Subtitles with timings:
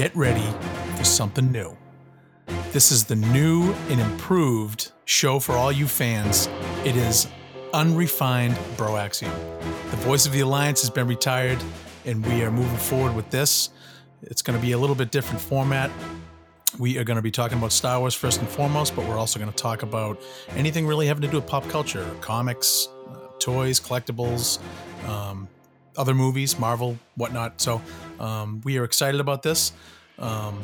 [0.00, 0.50] get ready
[0.96, 1.76] for something new.
[2.72, 6.48] This is the new and improved show for all you fans.
[6.86, 7.28] It is
[7.74, 9.30] Unrefined Broaxium.
[9.90, 11.58] The voice of the Alliance has been retired,
[12.06, 13.68] and we are moving forward with this.
[14.22, 15.90] It's going to be a little bit different format.
[16.78, 19.38] We are going to be talking about Star Wars first and foremost, but we're also
[19.38, 20.18] going to talk about
[20.56, 24.60] anything really having to do with pop culture, comics, uh, toys, collectibles,
[25.06, 25.46] um,
[25.98, 27.60] other movies, Marvel, whatnot.
[27.60, 27.82] So
[28.18, 29.72] um, we are excited about this.
[30.20, 30.62] Um,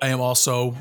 [0.00, 0.76] I am also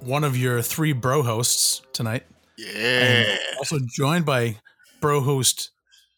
[0.00, 2.24] one of your three bro hosts tonight.
[2.56, 3.36] Yeah.
[3.58, 4.56] Also joined by
[5.00, 5.70] bro host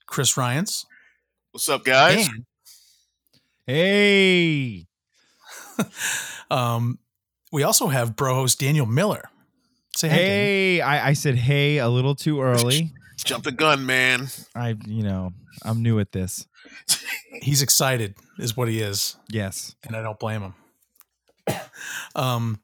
[0.06, 0.86] Chris Ryans.
[1.52, 2.28] What's up, guys?
[2.28, 2.44] And,
[3.64, 4.86] Hey,
[6.50, 6.98] um,
[7.52, 9.22] we also have bro host Daniel Miller.
[9.96, 10.16] Say hey.
[10.16, 10.80] Hey!
[10.80, 12.90] I, I said hey a little too early.
[13.24, 14.28] Jump the gun, man.
[14.54, 15.32] I, you know,
[15.64, 16.46] I'm new at this.
[17.40, 19.74] He's excited, is what he is, Yes.
[19.84, 20.54] and I don't blame him.
[22.14, 22.60] um,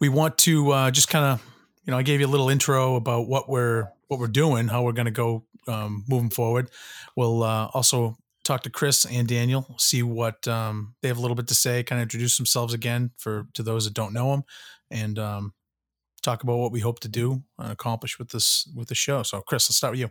[0.00, 1.42] we want to uh, just kind of,
[1.84, 4.82] you know, I gave you a little intro about what we're what we're doing, how
[4.82, 6.70] we're going to go um, moving forward.
[7.16, 11.34] We'll uh, also talk to Chris and Daniel, see what um, they have a little
[11.34, 14.44] bit to say, kind of introduce themselves again for to those that don't know them,
[14.90, 15.52] and um,
[16.22, 19.22] talk about what we hope to do and accomplish with this with the show.
[19.22, 20.10] So, Chris, let's start with you.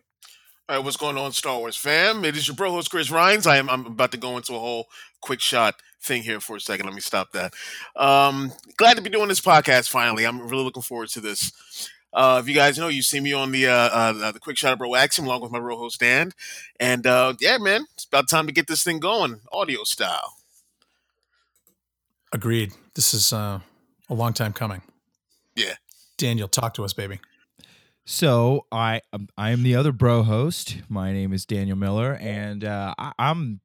[0.69, 2.25] All right, what's going on, Star Wars fam?
[2.25, 3.47] It is your bro host Chris Rhines.
[3.47, 4.87] I am I'm about to go into a whole
[5.21, 6.87] quick shot thing here for a second.
[6.87, 7.53] Let me stop that.
[7.95, 10.25] Um, glad to be doing this podcast finally.
[10.25, 11.89] I'm really looking forward to this.
[12.11, 14.73] Uh, if you guys know, you see me on the uh, uh, the quick shot
[14.73, 16.33] of Bro Axiom along with my bro host Dan,
[16.81, 20.35] and uh, yeah, man, it's about time to get this thing going, audio style.
[22.33, 22.73] Agreed.
[22.93, 23.61] This is uh,
[24.09, 24.81] a long time coming.
[25.55, 25.75] Yeah.
[26.17, 27.21] Daniel, talk to us, baby.
[28.09, 30.77] So I um, I am the other bro host.
[30.87, 33.59] My name is Daniel Miller, and uh, I, I'm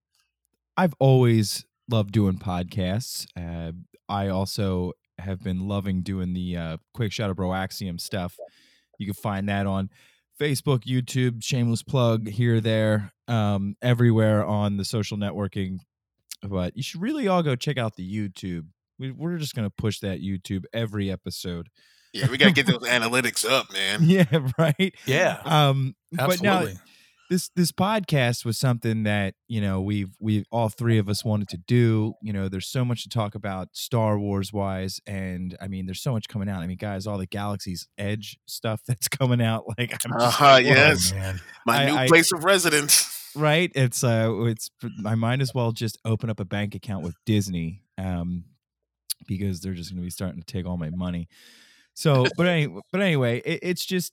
[0.77, 3.25] I've always loved doing podcasts.
[3.37, 3.71] Uh,
[4.09, 8.37] I also have been loving doing the uh, quick shot of Bro Axiom stuff.
[8.99, 9.91] You can find that on
[10.41, 15.77] Facebook, YouTube, shameless plug here, there, um, everywhere on the social networking.
[16.43, 18.67] But you should really all go check out the YouTube.
[18.99, 21.69] We, we're just gonna push that YouTube every episode.
[22.13, 24.01] Yeah, we gotta get those analytics up, man.
[24.03, 24.25] Yeah,
[24.59, 24.95] right.
[25.07, 26.81] Yeah, Um, but now absolutely.
[27.31, 31.49] this this podcast was something that you know we've we all three of us wanted
[31.49, 32.13] to do.
[32.21, 36.03] You know, there's so much to talk about Star Wars wise, and I mean, there's
[36.03, 36.61] so much coming out.
[36.61, 39.65] I mean, guys, all the Galaxy's Edge stuff that's coming out.
[39.79, 41.13] Like, I'm just Uh-huh, like, whoa, yes.
[41.15, 41.41] man.
[41.65, 43.09] My I- new I- place of residence.
[43.35, 43.73] right?
[43.75, 44.71] It's uh, it's
[45.07, 48.45] I might as well just open up a bank account with Disney, um,
[49.27, 51.29] because they're just going to be starting to take all my money.
[51.95, 54.13] So, but anyway, but anyway, it, it's just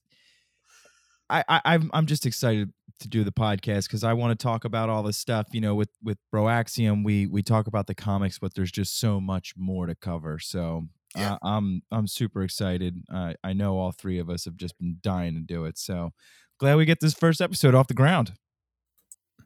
[1.29, 4.65] I, I I'm I'm just excited to do the podcast because I want to talk
[4.65, 5.47] about all this stuff.
[5.51, 9.19] You know, with with Broaxium, we we talk about the comics, but there's just so
[9.19, 10.39] much more to cover.
[10.39, 10.87] So.
[11.17, 11.33] Yeah.
[11.33, 13.01] Uh, I'm I'm super excited.
[13.11, 15.79] I I know all three of us have just been dying to do it.
[15.79, 16.11] So
[16.59, 18.33] glad we get this first episode off the ground.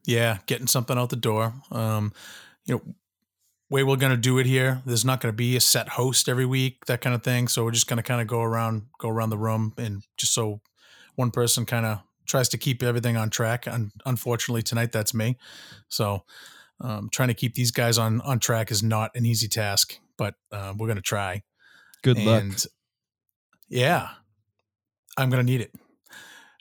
[0.06, 1.54] Yeah, getting something out the door.
[1.72, 2.12] Um,
[2.66, 2.82] you know,
[3.70, 4.82] way we're gonna do it here.
[4.86, 7.48] There's not gonna be a set host every week, that kind of thing.
[7.48, 10.62] So we're just gonna kind of go around, go around the room, and just so
[11.16, 13.68] one person kind of tries to keep everything on track.
[13.68, 15.38] And unfortunately, tonight that's me.
[15.90, 16.24] So
[16.82, 20.36] um, trying to keep these guys on on track is not an easy task, but
[20.52, 21.44] uh, we're gonna try.
[22.02, 22.44] Good luck.
[23.70, 24.10] yeah,
[25.18, 25.74] I'm gonna need it.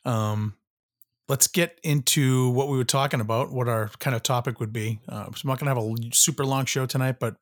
[0.05, 0.57] Um,
[1.29, 5.01] let's get into what we were talking about, what our kind of topic would be.
[5.09, 7.37] Uh, so I'm not gonna have a super long show tonight, but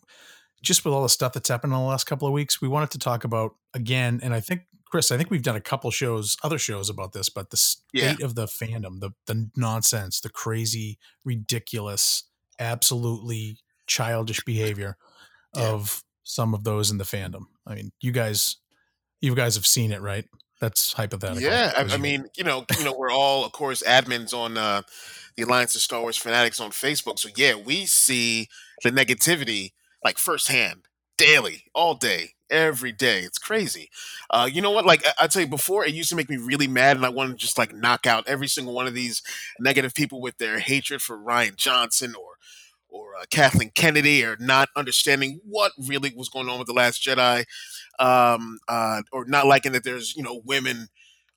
[0.62, 2.90] just with all the stuff that's happened in the last couple of weeks, we wanted
[2.90, 4.20] to talk about again.
[4.22, 7.28] And I think Chris, I think we've done a couple shows, other shows about this,
[7.30, 8.16] but the state Yeah.
[8.24, 12.24] of the fandom, the the nonsense, the crazy, ridiculous,
[12.58, 14.96] absolutely childish behavior
[15.56, 15.68] Yeah.
[15.70, 17.44] of some of those in the fandom.
[17.66, 18.56] I mean, you guys,
[19.20, 20.26] you guys have seen it, right?
[20.60, 21.42] That's hypothetical.
[21.42, 24.82] Yeah, I, I mean, you know, you know, we're all, of course, admins on uh,
[25.36, 27.18] the Alliance of Star Wars Fanatics on Facebook.
[27.18, 28.48] So yeah, we see
[28.82, 29.72] the negativity
[30.04, 30.82] like firsthand,
[31.16, 33.20] daily, all day, every day.
[33.20, 33.88] It's crazy.
[34.28, 34.84] Uh, you know what?
[34.84, 37.10] Like I, I tell you, before it used to make me really mad, and I
[37.10, 39.22] wanted to just like knock out every single one of these
[39.58, 42.32] negative people with their hatred for Rian Johnson or
[42.92, 47.02] or uh, Kathleen Kennedy, or not understanding what really was going on with the Last
[47.02, 47.44] Jedi
[48.00, 50.88] um, uh, or not liking that there's you know women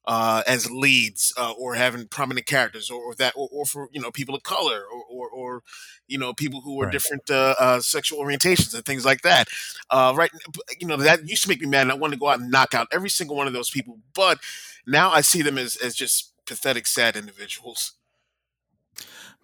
[0.05, 4.01] uh, as leads uh, or having prominent characters or, or that or, or for you
[4.01, 5.63] know people of color or or, or
[6.07, 6.91] you know people who are Right.
[6.91, 9.47] different uh, uh, sexual orientations and things like that.
[9.89, 10.31] Uh, right,
[10.79, 12.51] you know that used to make me mad, and I wanted to go out and
[12.51, 13.99] knock out every single one of those people.
[14.13, 14.39] But
[14.87, 17.93] now I see them as as just pathetic, sad individuals.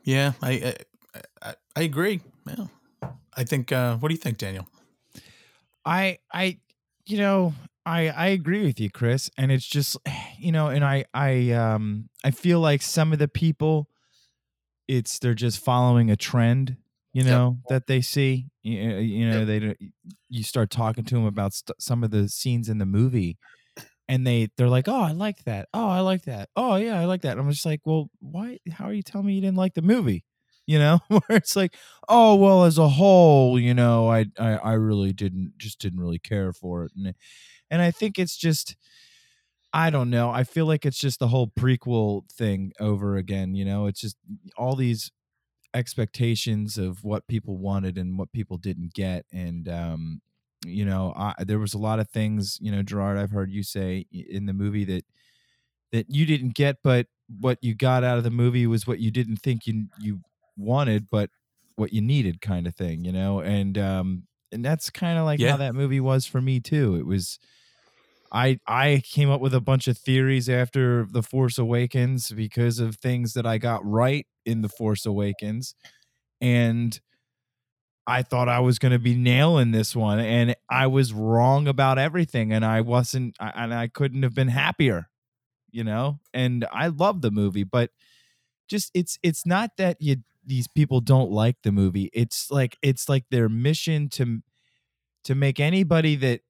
[0.03, 0.75] Yeah, I
[1.13, 2.21] I, I, I agree.
[2.47, 2.67] Yeah.
[3.35, 3.71] I think.
[3.71, 4.67] Uh, what do you think, Daniel?
[5.85, 6.59] I I
[7.09, 7.53] you know
[7.85, 9.97] I I agree with you, Chris, and it's just
[10.39, 13.89] you know, and I I um I feel like some of the people,
[14.87, 16.77] it's they're just following a trend,
[17.13, 17.25] you Yep.
[17.25, 18.47] know, that they see.
[18.63, 19.47] You, you know, Yep.
[19.47, 19.77] they don't-
[20.29, 23.37] you start talking to them about st- some of the scenes in the movie,
[24.07, 25.69] and they they're like, oh, I like that.
[25.73, 26.49] Oh, I like that.
[26.55, 27.33] Oh, yeah, I like that.
[27.33, 28.59] And I'm just like, well, why?
[28.71, 30.25] How are you telling me you didn't like the movie?
[30.69, 31.75] You know, where it's like,
[32.07, 36.19] oh well, as a whole, you know, I I, I really didn't just didn't really
[36.19, 37.15] care for it, and
[37.71, 38.75] and I think it's just.
[39.73, 40.31] I don't know.
[40.31, 43.53] I feel like it's just the whole prequel thing over again.
[43.53, 44.17] You know, it's just
[44.57, 45.11] all these
[45.73, 49.25] expectations of what people wanted and what people didn't get.
[49.33, 50.21] And, um,
[50.65, 53.63] you know, I, there was a lot of things, you know, Gerard, I've heard you
[53.63, 55.05] say in the movie that,
[55.91, 57.07] that you didn't get, but
[57.39, 60.21] what you got out of the movie was what you didn't think you, you
[60.59, 61.31] wanted, but
[61.75, 63.41] what you needed kind of thing, you know?
[63.41, 65.43] And, um, and that's kind of like Yeah.
[65.43, 66.95] how that movie was for me too.
[66.95, 67.39] It was,
[68.31, 72.95] I I came up with a bunch of theories after The Force Awakens because of
[72.97, 75.75] things that I got right in The Force Awakens
[76.41, 76.99] and
[78.07, 81.99] I thought I was going to be nailing this one and I was wrong about
[81.99, 85.09] everything and I wasn't I, and I couldn't have been happier
[85.71, 87.91] you know and I love the movie but
[88.69, 90.17] just it's it's not that you
[90.49, 94.41] these people don't like the movie it's like it's like their mission to
[95.23, 96.41] to make anybody that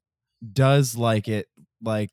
[0.53, 1.47] does like it
[1.83, 2.09] like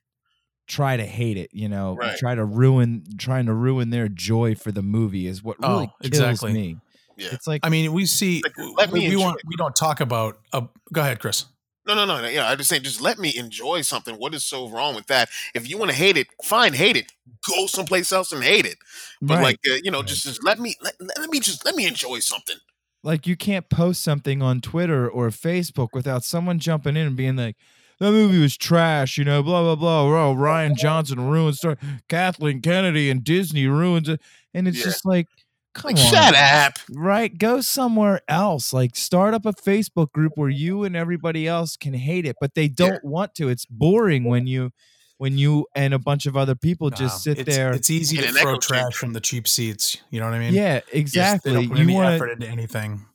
[0.66, 2.16] try to hate it you know Right.
[2.18, 5.92] try to ruin trying to ruin their joy for the movie is what really Oh,
[6.02, 6.52] kills exactly.
[6.52, 6.76] me
[7.16, 7.28] Yeah.
[7.32, 8.42] it's like I mean, we see.
[8.42, 9.38] Like, let me we, we want.
[9.38, 9.42] it.
[9.46, 10.38] We don't talk about.
[10.52, 10.62] Uh,
[10.92, 11.46] go ahead, Chris.
[11.86, 12.28] No, no, no, no.
[12.28, 14.16] Yeah, I'm just saying, just let me enjoy something.
[14.16, 15.28] What is so wrong with that?
[15.54, 17.12] If you want to hate it, fine, hate it.
[17.48, 18.76] Go someplace else and hate it.
[19.22, 19.42] But Right.
[19.42, 20.06] like, uh, you know, Right.
[20.08, 22.56] just, just let me, let, let me just let me enjoy something.
[23.04, 27.36] like you can't post something on Twitter or Facebook without someone jumping in and being
[27.36, 27.54] like,
[28.00, 30.02] "That movie was trash," you know, blah blah blah.
[30.30, 31.76] Oh, Rian Johnson ruins story.
[32.08, 34.20] Kathleen Kennedy and Disney ruins it,
[34.54, 34.84] and it's Yeah.
[34.84, 35.28] just like,
[35.76, 36.78] come Like, on, shut up.
[36.90, 37.36] right?
[37.36, 38.72] Go somewhere else.
[38.72, 42.54] Like start up a Facebook group where you and everybody else can hate it, but
[42.54, 43.48] they don't want to.
[43.48, 44.70] It's boring when you
[45.18, 47.72] when you and a bunch of other people just sit it's, there.
[47.72, 48.90] It's easy to throw trash chamber.
[48.92, 49.96] from the cheap seats.
[50.10, 50.52] You know what I mean?
[50.54, 51.52] yeah, Yes, they exactly.
[51.54, 53.06] don't put you any want effort into anything.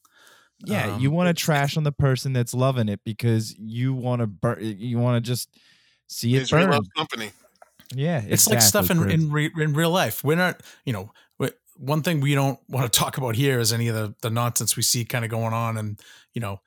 [0.65, 3.93] Yeah, Um, you want to it's- trash on the person that's loving it because you
[3.93, 4.57] want to burn.
[4.61, 5.49] You want to just
[6.07, 6.69] see it burn.
[6.71, 7.31] loves company.
[7.93, 10.23] Yeah, It's like stuff in in, re, in real life.
[10.23, 11.11] We're not, you know, we-
[11.81, 14.75] one thing we don't want to talk about here is any of the the nonsense
[14.77, 15.99] we see kind of going on and
[16.33, 16.61] you know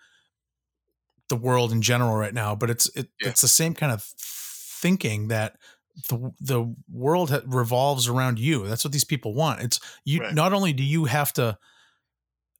[1.28, 2.54] the world in general right now.
[2.54, 3.28] But it's it, Yeah.
[3.30, 5.56] it's the same kind of thinking that
[6.08, 8.66] the the world ha- revolves around you.
[8.66, 9.62] That's what these people want.
[9.62, 10.20] It's you.
[10.20, 10.34] Right.
[10.34, 11.58] Not only do you have to.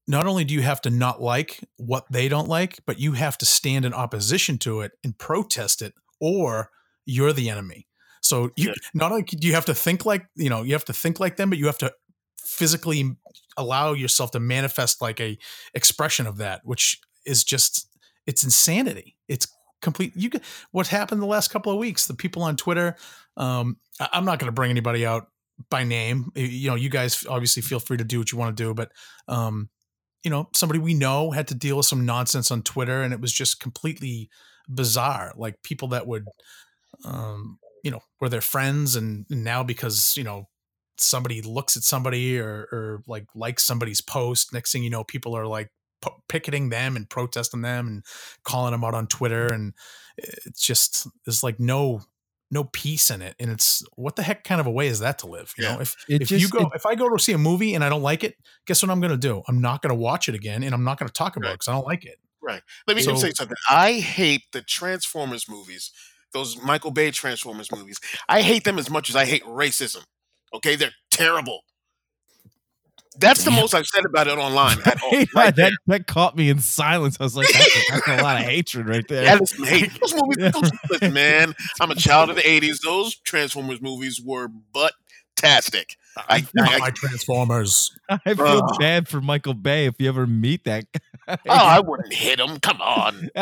[0.06, 3.38] Not only do you have to not like what they don't like, but you have
[3.38, 6.70] to stand in opposition to it and protest it, or
[7.06, 7.88] you're the enemy.
[8.20, 8.74] So you Yeah.
[8.92, 11.36] not only do you have to think like you know you have to think like
[11.36, 11.92] them, but you have to
[12.44, 13.16] physically
[13.56, 15.38] allow yourself to manifest like a
[15.74, 17.88] expression of that, which is just
[18.26, 19.16] it's insanity.
[19.28, 19.46] It's
[19.82, 20.12] complete.
[20.16, 20.30] You
[20.72, 22.06] what happened the last couple of weeks.
[22.06, 22.96] The people on Twitter.
[23.36, 25.28] Um, I'm not going to bring anybody out
[25.70, 26.30] by name.
[26.34, 28.90] You know, you guys obviously feel free to do what you want to do, but
[29.28, 29.68] um,
[30.24, 33.20] you know, somebody we know had to deal with some nonsense on Twitter, and it
[33.20, 34.30] was just completely
[34.68, 35.32] bizarre.
[35.36, 36.26] Like people that would,
[37.04, 40.48] um, you know, were their friends, and now because you know
[40.98, 45.36] somebody looks at somebody or or like likes somebody's post, next thing you know, people
[45.36, 45.70] are like
[46.02, 48.04] po- picketing them and protesting them and
[48.44, 49.72] calling them out on Twitter, and
[50.22, 52.02] eh, it's just there's like no
[52.50, 55.18] no peace in it, and it's what the heck kind of a way is that
[55.18, 55.52] to live?
[55.58, 55.80] You know, Yeah.
[55.82, 57.88] if It if you go it- if I go to see a movie and I
[57.88, 58.36] don't like it,
[58.66, 59.42] guess what I'm going to do?
[59.48, 61.54] I'm not going to watch it again, and I'm not going to talk about it
[61.54, 62.18] because I don't like it.
[62.42, 62.62] Right.
[62.86, 63.56] Let me So- say something.
[63.70, 65.90] I hate the Transformers movies,
[66.32, 67.98] those Michael Bay Transformers movies.
[68.28, 70.04] I hate them as much as I hate racism.
[70.54, 71.60] Okay, they're terrible.
[73.18, 75.10] That's the most I've said about it online at all.
[75.12, 77.16] Yeah, Right that, that caught me in silence.
[77.20, 79.22] I was like, that's, that's a lot of hatred right there.
[79.22, 81.54] Yeah, listen, hey, those movies, those, listen, man.
[81.80, 82.78] I'm a child of the '80s.
[82.82, 85.96] Those Transformers movies were butt-tastic.
[86.16, 87.96] I, Not I, my Transformers.
[88.08, 88.76] I feel Ugh.
[88.80, 91.36] bad for Michael Bay if you ever meet that guy.
[91.36, 92.58] oh, I wouldn't hit him.
[92.60, 93.30] Come on.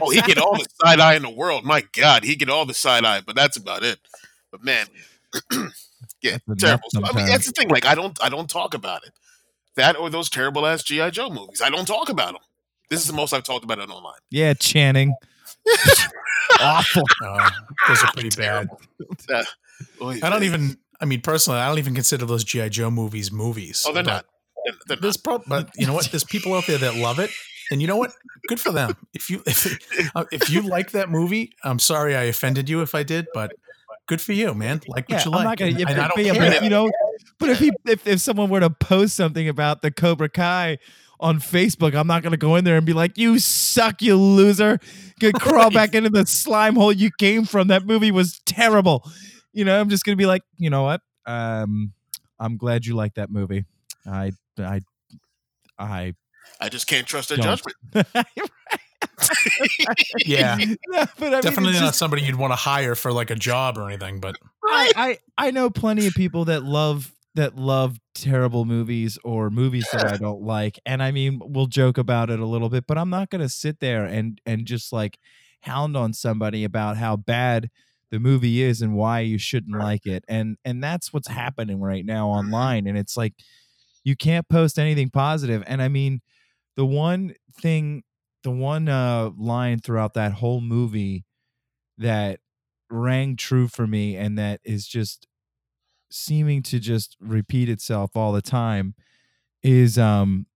[0.00, 1.64] Oh, he get all the side eye in the world.
[1.64, 3.98] My God, he get all the side eye, but that's about it.
[4.52, 4.86] But man,
[6.22, 6.88] yeah, That's terrible.
[7.04, 7.68] I mean, that's the thing.
[7.68, 9.12] Like, I don't, I don't talk about it.
[9.76, 11.62] That or those terrible ass GI Joe movies.
[11.62, 12.42] I don't talk about them.
[12.90, 14.18] This is the most I've talked about it online.
[14.30, 15.14] yeah, Channing.
[16.60, 17.02] Awful.
[17.24, 17.50] Uh,
[17.88, 18.68] those are pretty bad.
[19.32, 19.44] Uh,
[20.22, 20.78] I don't even.
[21.00, 23.84] I mean, personally, I don't even consider those GI Joe movies movies.
[23.86, 24.24] Oh, they're not.
[24.64, 25.44] They're, they're There's not.
[25.44, 26.06] pro- but you know what?
[26.10, 27.30] There's people out there that love it,
[27.70, 28.12] And you know what?
[28.48, 28.96] Good for them.
[29.14, 29.78] If you if,
[30.16, 33.52] uh, if you like that movie, I'm sorry I offended you if I did, but
[34.08, 34.80] good for you, man.
[34.88, 35.44] Like what Yeah, you I'm like.
[35.44, 35.70] not gonna.
[35.72, 36.50] and, If, and I don't care.
[36.50, 36.90] but, you know,
[37.38, 40.78] but if he if, if someone were to post something about the Cobra Kai
[41.20, 44.80] on Facebook, I'm not gonna go in there and be like, "You suck, you loser."
[45.20, 45.74] Go crawl Right.
[45.74, 47.68] back into the slime hole you came from.
[47.68, 49.04] That movie was terrible.
[49.52, 51.00] You know, I'm just gonna be like, you know what?
[51.26, 51.92] Um,
[52.40, 53.64] I'm glad you like that movie.
[54.06, 54.80] I I
[55.78, 56.14] I
[56.60, 57.60] I just can't trust their Don't.
[57.94, 58.06] judgment.
[60.26, 60.56] yeah,
[60.88, 63.34] No, but I definitely it's not just- somebody you'd want to hire for like a
[63.34, 64.20] job or anything.
[64.20, 69.50] But I, I I know plenty of people that love that love terrible movies or
[69.50, 72.86] movies that I don't like, and I mean we'll joke about it a little bit,
[72.86, 75.18] but I'm not gonna sit there and and just like
[75.62, 77.70] hound on somebody about how bad
[78.10, 82.04] the movie is and why you shouldn't like it, and and that's what's happening right
[82.04, 82.46] now mm-hmm.
[82.46, 83.34] online, and it's like
[84.04, 85.60] you can't post anything positive.
[85.60, 86.20] positive, and I mean
[86.78, 88.04] the one thing,
[88.48, 91.24] the one uh line throughout that whole movie
[91.98, 92.40] that
[92.90, 95.26] rang true for me and that is just
[96.10, 98.94] seeming to just repeat itself all the time
[99.62, 100.46] is um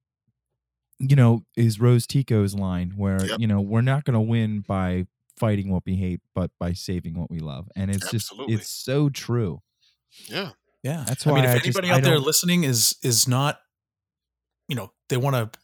[0.98, 3.38] you know is Rose Tico's line where Yep.
[3.40, 5.04] you know we're not going to win by
[5.38, 8.54] fighting what we hate but by saving what we love and it's Absolutely.
[8.54, 9.60] just it's so true
[10.28, 10.50] Yeah.
[10.82, 13.28] yeah, That's I mean, why if I just- anybody I out there listening is is
[13.28, 13.58] not,
[14.68, 15.58] you know, they want to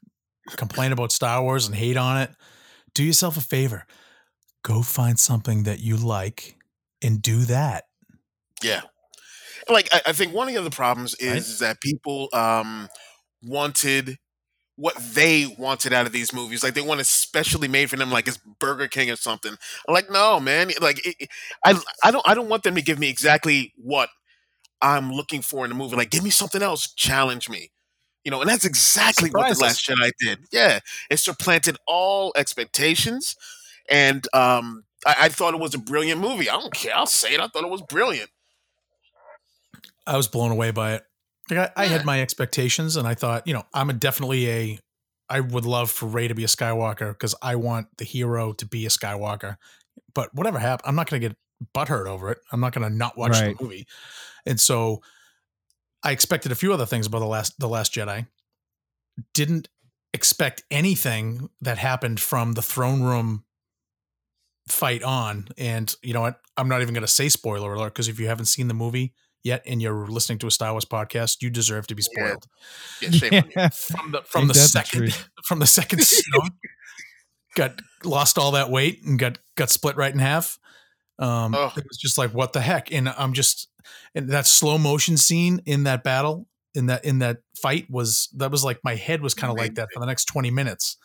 [0.57, 2.31] complain about Star Wars and hate on it,
[2.95, 3.87] do yourself a favor,
[4.63, 6.57] go find something that you like
[7.03, 7.85] and do that.
[8.63, 8.83] Yeah.
[9.69, 11.37] Like I, I think one of the other problems is, Right.
[11.39, 12.89] is that people um
[13.43, 14.19] wanted
[14.77, 16.63] what they wanted out of these movies.
[16.65, 19.53] Like they want it specially made for them, like it's Burger King or something.
[19.89, 20.71] I'm like, no, man.
[20.81, 21.31] Like it, it-
[21.65, 24.09] I I don't I don't want them to give me exactly what
[24.81, 25.97] I'm looking for in the movie.
[25.97, 27.71] Like, give me something else, challenge me.
[28.29, 30.41] You know, and that's exactly what the Last Jedi did.
[30.53, 30.81] Yeah.
[31.09, 33.37] It supplanted all expectations.
[33.89, 36.51] And um I, I thought it was a brilliant movie.
[36.51, 36.95] I don't care.
[36.95, 37.41] I'll say it.
[37.41, 38.29] I thought it was brilliant.
[40.07, 41.05] I was blown away by it.
[41.49, 44.79] Like I, I had my expectations, and I thought, you know, I'm a definitely a.
[45.31, 48.67] I would love for Rey to be a Skywalker because I want the hero to
[48.67, 49.57] be a Skywalker.
[50.13, 51.37] But whatever happened, I'm not going to get
[51.75, 52.41] butthurt over it.
[52.53, 53.57] I'm not going to not watch Right.
[53.57, 53.87] the movie.
[54.45, 55.01] And so,
[56.03, 58.27] I expected a few other things about the last the Last Jedi.
[59.35, 59.69] Didn't
[60.15, 63.45] expect anything that happened from the throne room
[64.69, 65.49] fight on.
[65.57, 66.41] And you know what?
[66.57, 69.15] I'm not even going to say spoiler alert because if you haven't seen the movie
[69.43, 72.47] yet and you're listening to a Star Wars podcast, you deserve to be spoiled.
[73.01, 73.51] Yeah, shame on.
[73.57, 73.69] Yeah.
[73.73, 76.51] From the from the that the second from the second Snoke
[77.55, 80.59] got lost all that weight and got got split right in half.
[81.19, 81.73] Um, Ugh.
[81.77, 83.69] it was just like what the heck, and I'm just
[84.15, 88.51] and that slow motion scene in that battle in that in that fight was that
[88.51, 90.97] was like my head was kind of like that for the next 20 minutes.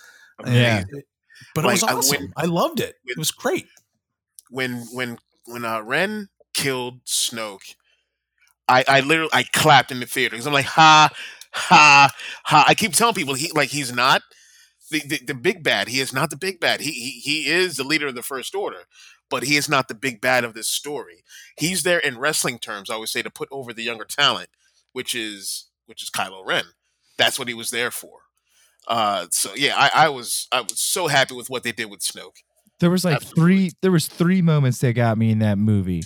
[0.45, 0.83] Yeah.
[1.55, 2.21] but it was I- awesome.
[2.21, 2.95] when- I loved it.
[3.05, 3.67] It was great.
[4.49, 7.75] when when when uh, Ren killed Snoke,
[8.67, 11.09] I I literally I clapped in the theater because I'm like ha
[11.53, 12.09] ha
[12.43, 12.65] ha.
[12.67, 14.21] I keep telling people he like he's not
[14.91, 15.87] the, the the big bad.
[15.87, 16.81] He is not the big bad.
[16.81, 18.83] He he he is the leader of the First Order,
[19.33, 21.23] but he is not the big bad of this story.
[21.57, 22.91] He's there in wrestling terms.
[22.91, 24.49] I would say to put over the younger talent,
[24.91, 26.65] which is which is Kylo Ren.
[27.17, 28.19] That's what he was there for.
[28.87, 32.01] Uh, so yeah, I, I was I was so happy with what they did with
[32.01, 32.43] Snoke.
[32.79, 33.41] There was like Absolutely.
[33.41, 33.71] three.
[33.81, 36.03] There was three moments that got me in that movie.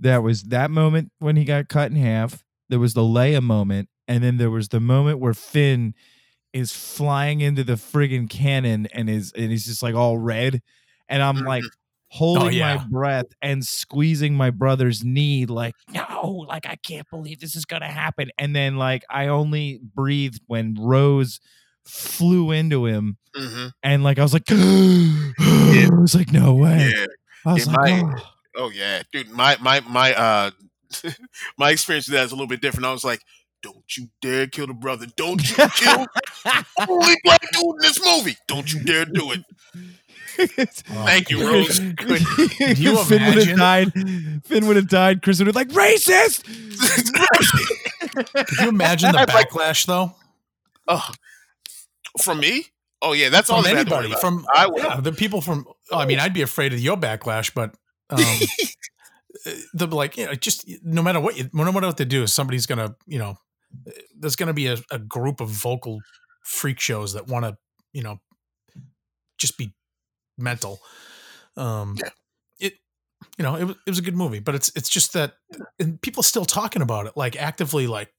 [0.00, 2.44] That was that moment when he got cut in half.
[2.68, 5.94] There was the Leia moment, and then there was the moment where Finn
[6.52, 10.60] is flying into the friggin' cannon and is and he's just like all red,
[11.08, 11.46] and I'm Mhm.
[11.46, 11.62] like
[12.14, 12.76] holding yeah.
[12.76, 17.64] my breath and squeezing my brother's knee, like no, like I can't believe this is
[17.64, 18.30] gonna happen.
[18.38, 21.40] And then like I only breathed when Rose
[21.84, 26.92] flew into him hmm and like I was like, I was like, no way.
[26.94, 27.06] Yeah.
[27.44, 28.30] I was like, my- oh.
[28.56, 29.30] Oh yeah, dude.
[29.30, 30.50] My my my uh
[31.58, 32.86] my experience with that is a little bit different.
[32.86, 33.20] I was like,
[33.62, 35.06] "Don't you dare kill the brother!
[35.16, 36.06] Don't you kill
[36.44, 38.36] the only black dude in this movie!
[38.46, 39.40] Don't you dare do it!"
[41.06, 41.78] Thank you, Rose.
[41.96, 42.22] Good.
[42.58, 43.56] Can you Finn would have imagine?
[43.56, 43.92] died.
[44.44, 45.22] Finn would have died.
[45.22, 46.44] Chris would have like racist.
[48.34, 50.14] Could you imagine the backlash though?
[50.88, 51.08] Oh,
[52.20, 52.66] from me?
[53.02, 54.20] Oh yeah, that's all From I had to worry anybody, about.
[54.20, 54.82] from I would.
[54.82, 55.66] yeah, the people from.
[55.92, 57.74] I mean, I'd be afraid of your backlash, but
[58.10, 58.24] um,
[59.74, 62.66] they'll like, you know, just no matter what you, no matter what they do, somebody's
[62.66, 63.36] gonna, you know,
[64.18, 66.00] there's gonna be a, a group of vocal
[66.44, 67.56] freak shows that want to,
[67.92, 68.20] you know,
[69.38, 69.72] just be
[70.38, 70.80] mental.
[71.56, 72.10] Um, Yeah.
[72.58, 72.74] it,
[73.38, 75.34] you know, it was it was a good movie, but it's it's just that,
[75.78, 78.12] and people are still talking about it, like actively, like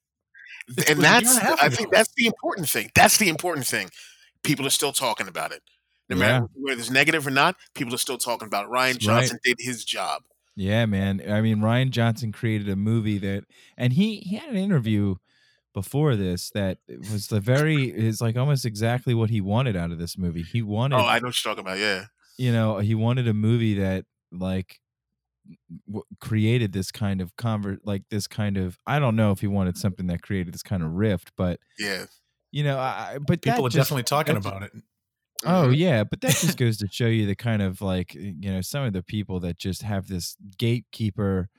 [0.67, 2.91] and was a year that's I think that's the important thing.
[2.95, 3.89] That's the important thing.
[4.43, 5.62] people are still talking about it.
[6.10, 6.19] No Yeah.
[6.19, 8.69] matter whether it's negative or not, people are still talking about it.
[8.72, 9.19] Rian That's right.
[9.22, 10.22] Johnson did his job.
[10.55, 11.22] Yeah, man.
[11.27, 13.43] I mean, Rian Johnson created a movie that,
[13.77, 15.15] and he he had an interview
[15.75, 16.79] before this that
[17.12, 20.41] was the very is like almost exactly what he wanted out of this movie.
[20.41, 21.77] He wanted, Oh, I know what you're talking about.
[21.77, 22.05] Yeah.
[22.39, 24.79] you know, he wanted a movie that like
[25.88, 28.77] w- created this kind of convert, like this kind of.
[28.88, 32.05] I don't know if he wanted something that created this kind of rift, but Yeah.
[32.51, 34.72] you know, I, but People are just- definitely talking about it.
[35.46, 35.77] Oh Mhm.
[35.77, 38.84] yeah, but that just goes to show you the kind of like you know some
[38.86, 41.50] of the people that just have this gatekeeper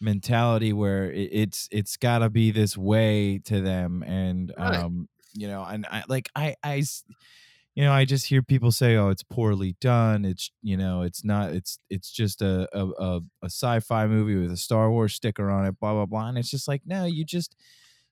[0.00, 5.48] mentality where it, it's it's got to be this way to them and um you
[5.48, 6.82] know and I like I I
[7.74, 11.24] you know I just hear people say oh it's poorly done it's you know it's
[11.24, 15.66] not it's it's just a a, a, sci-fi movie with a Star Wars sticker on
[15.66, 17.54] it blah blah blah and it's just like no you just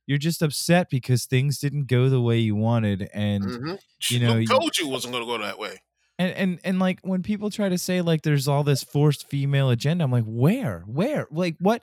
[0.06, 3.78] you're just upset because things didn't go the way you wanted and Mhm.
[4.10, 5.78] you know, you- told you it wasn't going to go that way.
[6.18, 9.68] And and and like when people try to say like there's all this forced female
[9.70, 10.82] agenda i'm like where?
[10.86, 11.26] Where?
[11.30, 11.82] Like what?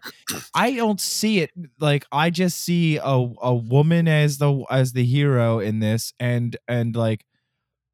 [0.56, 1.52] I don't see it.
[1.80, 3.04] Like i just see a
[3.42, 7.26] a woman as the as the hero in this and and like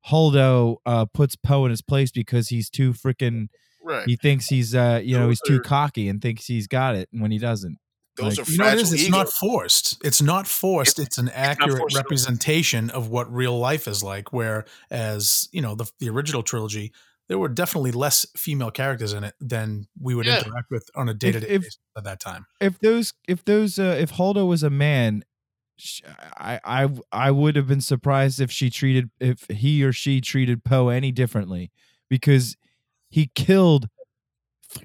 [0.10, 3.48] holdo uh puts poe in his place because he's too freaking
[3.81, 4.05] Right.
[4.05, 7.31] he thinks he's uh you know he's too cocky and thinks he's got it when
[7.31, 7.77] he doesn't
[8.22, 8.82] Those like- are You know what it?
[8.82, 9.18] It's ego.
[9.18, 9.98] not forced.
[10.06, 11.00] It's not forced.
[11.00, 11.88] It's, an accurate all.
[11.96, 14.32] representation of what real life is like.
[14.34, 16.92] Whereas, you know, the, the original trilogy,
[17.28, 20.40] there were definitely less female characters in it than we would Yeah.
[20.40, 22.46] interact with on a day to day if- basis at that time.
[22.60, 25.24] if those if those uh, if Holdo was a man,
[26.38, 30.64] I I I would have been surprised if she treated if he or she treated
[30.64, 31.72] Poe any differently
[32.10, 32.58] because
[33.10, 33.88] he killed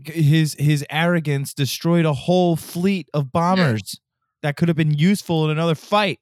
[0.05, 4.01] his his arrogance destroyed a whole fleet of bombers
[4.42, 6.20] that could have been useful in another fight.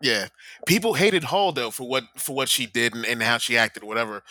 [0.00, 0.28] Yeah,
[0.66, 4.22] people hated Holdo for what for what she did and, and how she acted, whatever.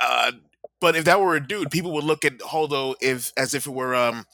[0.00, 0.32] Uh,
[0.80, 3.72] but if that were a dude, people would look at Holdo if as if it
[3.72, 4.26] were um,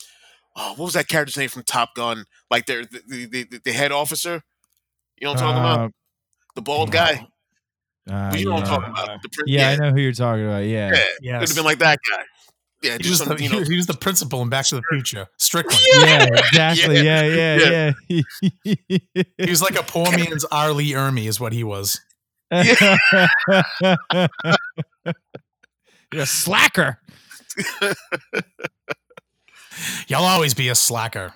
[0.57, 2.25] oh, what was that character's name from Top Gun?
[2.51, 4.43] Like their the the, the, the head officer.
[5.19, 5.93] You know what I'm talking about?
[6.55, 7.27] The bald guy.
[8.11, 8.77] Uh, you know what I'm yeah.
[8.77, 9.23] talking about.
[9.23, 10.65] The prin- Yeah, I know who you're talking about.
[10.65, 10.91] Yeah.
[10.93, 11.41] Yeah, Yes.
[11.41, 12.25] could have been like that guy.
[12.83, 14.83] Yeah, he, do was the, you know, he was the principal in Back to the
[14.91, 15.29] Future.
[15.39, 15.81] Strickland.
[16.01, 17.01] Yeah, exactly.
[17.03, 17.23] Yeah,
[17.59, 18.21] yeah, yeah.
[19.39, 20.69] He was like a poor man's R.
[20.71, 22.01] Ermey, is what he was.
[22.53, 22.67] You're
[26.23, 26.99] a slacker.
[30.07, 31.33] You'll always be a slacker.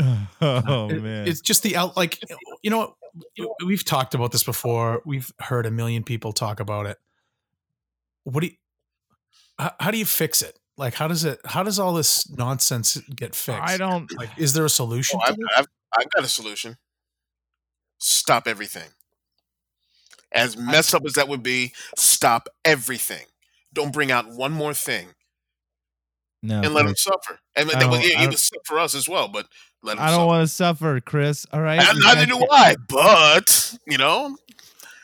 [0.00, 1.28] Oh It- man.
[1.28, 2.18] it's just the out like
[2.62, 2.96] you know
[3.64, 6.96] we've talked about this before we've heard a million people talk about it
[8.24, 8.54] what do you
[9.58, 12.96] how, how do you fix it like how does it how does all this nonsense
[13.14, 15.40] get fixed I don't like is there a solution Oh, I've, it?
[15.56, 15.66] I've,
[15.98, 16.76] I've got a solution.
[17.98, 18.88] Stop everything.
[20.32, 23.26] As messed up as that would be, stop everything.
[23.72, 25.08] Don't bring out one more thing
[26.42, 26.62] no.
[26.62, 27.38] and let them suffer.
[27.54, 29.46] And I that was, don't- it, I it don't- was for us as well, but
[29.82, 31.46] let them I don't want to suffer, Chris.
[31.52, 31.78] All right.
[31.80, 34.36] And You neither guys- do I, but you know,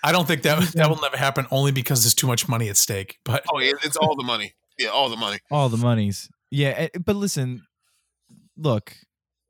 [0.02, 2.76] i don't think that that will never happen only because there's too much money at
[2.76, 4.54] stake but oh, it's all the money.
[4.78, 5.38] Yeah, all the money.
[5.50, 6.30] all the monies.
[6.50, 7.66] Yeah, eh, but listen,
[8.56, 8.94] look,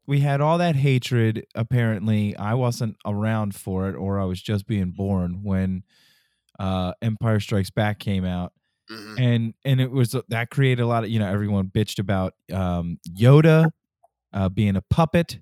[0.06, 1.46] we had all that hatred.
[1.54, 5.84] Apparently, I wasn't around for it, or I was just being born when
[6.58, 8.52] uh, Empire Strikes Back came out,
[8.88, 12.34] hmm and and it was that created a lot of you know everyone bitched about
[12.52, 13.70] um, Yoda
[14.32, 15.38] uh, being a puppet.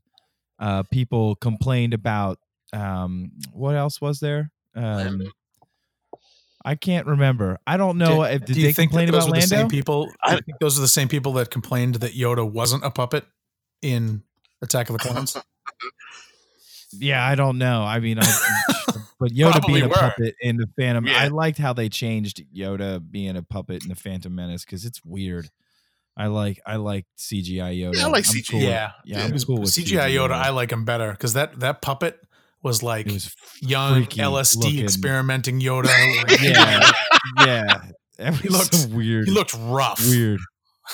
[0.58, 2.38] Uh, people complained about
[2.72, 4.50] um, what else was there?
[4.74, 5.30] Um.
[6.66, 7.58] I can't remember.
[7.66, 9.68] I don't know if did do you they think complain those about were the same
[9.68, 12.90] people do I- think those are the same people that complained that yoda wasn't a
[12.90, 13.24] puppet
[13.82, 14.22] in
[14.62, 15.36] attack of the clones
[16.92, 17.82] Yeah, I don't know.
[17.82, 18.24] I mean, I,
[19.20, 19.94] but Yoda Probably being a were.
[19.94, 21.18] puppet in the Phantom, Yeah.
[21.18, 25.04] I liked how they changed Yoda being a puppet in the Phantom Menace because it's
[25.04, 25.50] weird.
[26.16, 27.96] I like I like CGI Yoda.
[27.96, 28.48] Yeah, I like CGI.
[28.50, 29.24] cool with- yeah yeah, Yeah.
[29.26, 32.18] I'm cool with cgi yoda i like him better because that that puppet
[32.66, 34.82] was like was young LSD looking.
[34.84, 35.84] experimenting Yoda.
[35.86, 36.90] Like, yeah,
[37.44, 37.82] yeah.
[38.18, 39.26] It He looked- so weird.
[39.26, 40.00] he looked rough.
[40.06, 40.40] weird.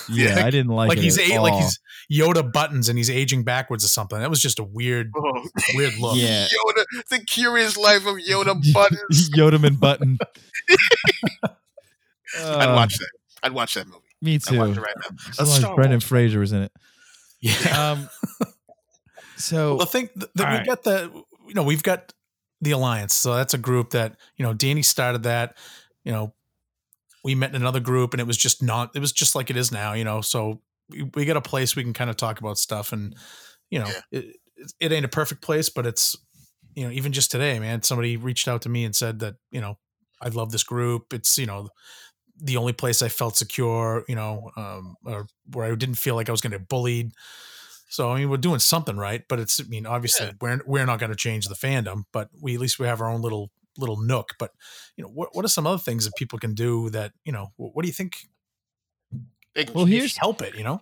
[0.09, 0.47] Yeah, Yeah.
[0.47, 1.79] I didn't like, Like it he's at a, like he's
[2.11, 4.19] Yoda buttons and he's aging backwards or something.
[4.19, 5.43] That was just a weird, Oh,
[5.75, 6.17] weird look.
[6.17, 6.47] Yeah.
[6.47, 9.29] Yoda, the curious life of Yoda buttons.
[9.37, 10.17] Yodaman button.
[12.39, 13.11] I'd Uh, watch that.
[13.43, 13.99] I'd watch that movie.
[14.23, 14.55] Me too.
[14.55, 14.81] I'd watch too.
[14.81, 15.17] it right now.
[15.29, 16.05] As That's long as Brendan Wars.
[16.05, 16.73] Fraser was in it.
[17.41, 17.91] Yeah.
[17.93, 18.09] Um.
[19.37, 20.67] So Well, the thing that that we right.
[20.67, 22.13] got the you know we've got
[22.61, 25.57] the alliance, so that's a group that you know Danny started that.
[26.05, 26.35] You know,
[27.25, 28.95] we met in another group, and it was just not.
[28.95, 29.93] It was just like it is now.
[29.93, 32.93] You know, so we, we got a place we can kind of talk about stuff,
[32.93, 33.15] and
[33.71, 34.01] you know, Yeah.
[34.11, 36.17] it, it, it ain't a perfect place, but it's
[36.75, 39.61] you know even just today, man, somebody reached out to me and said that you
[39.61, 39.79] know
[40.21, 41.13] I love this group.
[41.13, 41.69] It's you know
[42.39, 46.29] the only place I felt secure, you know, um, or where I didn't feel like
[46.29, 47.13] I was going to get bullied.
[47.93, 50.33] So I mean, we're doing something right, but it's I mean, obviously Yeah.
[50.41, 53.11] we're we're not going to change the fandom, but we at least we have our
[53.11, 54.31] own little little nook.
[54.39, 54.53] But
[54.97, 57.53] you know, what what are some other things that people can do that you know?
[57.57, 58.15] What, what do you think?
[59.55, 60.81] They Well, change- here's- help it, you know?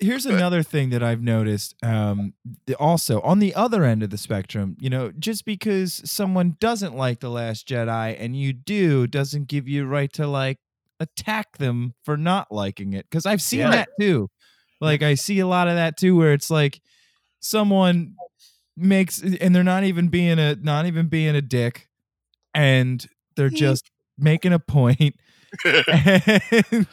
[0.00, 1.76] here's another thing that I've noticed.
[1.82, 2.34] Um,
[2.80, 7.20] also on the other end of the spectrum, you know, just because someone doesn't like
[7.20, 10.58] the Last Jedi and you do, doesn't give you right to like
[10.98, 13.06] attack them for not liking it.
[13.08, 13.70] Because I've seen Yeah.
[13.70, 14.28] that too.
[14.84, 16.80] Like I see a lot of that too, where it's like
[17.40, 18.14] someone
[18.76, 21.88] makes and they're not even being a not even being a dick,
[22.54, 23.04] and
[23.36, 25.16] they're just making a point
[25.64, 26.86] and,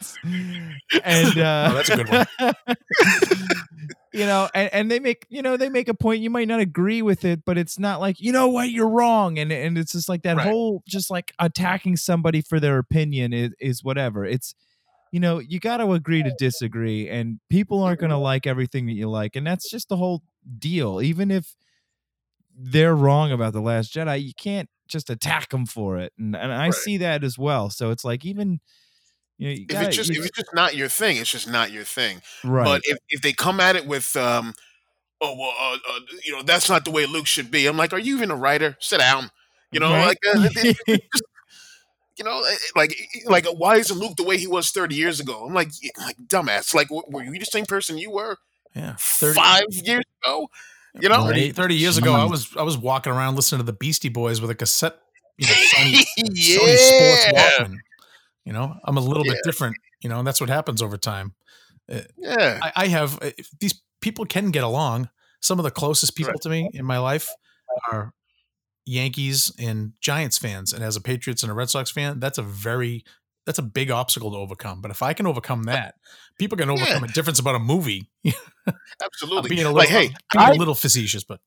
[1.04, 2.26] and uh, Oh, that's a good one.
[4.12, 6.20] you know, and, and they make you know they make a point.
[6.22, 9.38] You might not agree with it, but it's not like you know what you're wrong,
[9.38, 10.46] and and it's just like that Right.
[10.46, 14.24] whole just like attacking somebody for their opinion is is whatever.
[14.24, 14.54] It's
[15.12, 18.86] you know you got to agree to disagree, and people aren't going to like everything
[18.86, 20.22] that you like, and that's just the whole
[20.58, 21.00] deal.
[21.02, 21.54] Even if
[22.56, 26.52] they're wrong about the Last Jedi, you can't just attack them for it, and and
[26.52, 26.74] I Right.
[26.74, 27.70] see that as well.
[27.70, 28.60] So it's like even.
[29.38, 31.48] You know, you if gotta, it's just if it's just not your thing, it's just
[31.50, 32.22] not your thing.
[32.44, 32.64] right.
[32.66, 34.54] But if, if they come at it with, um,
[35.20, 37.66] oh well, uh, uh, you know, that's not the way Luke should be.
[37.66, 38.76] I'm like, are you even a writer?
[38.80, 39.30] Sit down.
[39.72, 40.06] You know, Right?
[40.06, 41.02] like, uh, it-
[42.18, 42.96] you know, eh, like,
[43.26, 45.44] like, why isn't Luke the way he was 30 years ago?
[45.46, 46.74] I'm like, like dumbass.
[46.74, 48.36] Like, were you the same person you were
[48.74, 50.48] Yeah, 30, five years ago?
[51.00, 53.72] You know, 30, 30 years ago, I was I was walking around listening to the
[53.72, 54.96] Beastie Boys with a cassette,
[55.38, 56.56] you know, Sony, yeah.
[56.58, 57.76] Sony Sports Walkman.
[58.44, 59.76] You know, I'm a little bit different.
[60.02, 61.34] You know, and that's what happens over time.
[62.18, 62.58] yeah.
[62.62, 65.08] I, I have uh, these people can get along.
[65.40, 66.40] Some of the closest people Right.
[66.42, 67.28] to me in my life
[67.90, 68.12] are
[68.84, 72.42] Yankees and Giants fans, and as a Patriots and a Red Sox fan, that's a
[72.42, 73.04] very
[73.46, 74.80] that's a big obstacle to overcome.
[74.80, 75.94] But if I can overcome uh, that,
[76.38, 78.08] people can overcome a difference about a movie.
[79.04, 79.50] Absolutely.
[79.50, 81.40] being a little, like, hey, I'm being I- a little facetious, but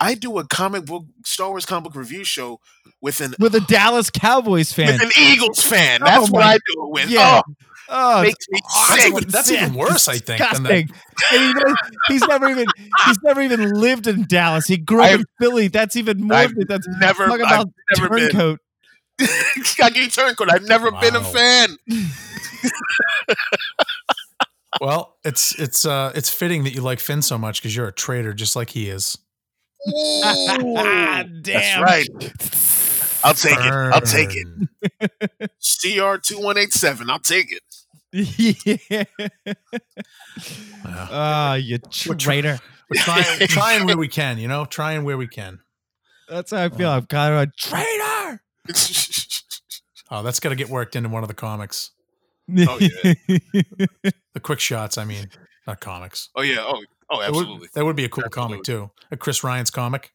[0.00, 2.60] I do a comic book, Star Wars comic book review show
[3.02, 4.94] with an with a Dallas Cowboys fan.
[4.94, 6.02] with an Eagles fan.
[6.02, 7.10] Oh That's what I do it with.
[7.10, 7.42] Yeah.
[7.46, 7.54] Oh,
[7.94, 9.12] Oh, makes me that's sick.
[9.12, 10.40] even, that's even worse, I think.
[10.52, 10.72] Than the.
[10.72, 10.88] And
[11.30, 11.76] he knows-
[12.08, 12.66] he's never even
[13.04, 14.66] he's never even lived in Dallas.
[14.66, 15.68] He grew up I've- in Philly.
[15.68, 16.38] That's even more.
[16.38, 18.30] I've That's never, talk I've about never been.
[18.30, 18.60] turncoat.
[19.82, 20.50] I get turncoat.
[20.50, 21.76] I've never been a fan.
[24.80, 27.92] well, it's it's uh it's fitting that you like Finn so much because you're a
[27.92, 29.18] traitor, just like he is.
[29.88, 29.92] Ooh,
[30.24, 31.82] Ah, That's damn.
[31.82, 32.08] right.
[33.24, 33.72] I'll take it.
[33.72, 34.46] I'll take it.
[35.38, 35.48] Burn.
[35.60, 37.10] CR two one eight seven.
[37.10, 37.62] I'll take it.
[38.12, 39.04] Yeah.
[40.84, 41.08] Yeah.
[41.10, 42.58] Ah, you We're tr- traitor.
[42.90, 45.60] We're trying, trying where we can, you know, trying where we can.
[46.28, 46.90] That's how I feel.
[46.90, 48.42] I'm kind of a traitor.
[50.14, 51.90] Oh, that's got to get worked into one of the comics.
[52.68, 53.14] Oh, yeah.
[54.34, 55.30] The quick shots, I mean,
[55.66, 56.28] not comics.
[56.36, 56.56] oh yeah.
[56.60, 57.68] Oh oh That would- absolutely.
[57.74, 58.90] That would be a cool comic too.
[59.10, 60.12] A Chris Ryan's comic.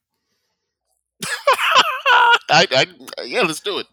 [2.48, 2.86] I, I
[3.24, 3.42] yeah.
[3.42, 3.86] Let's do it.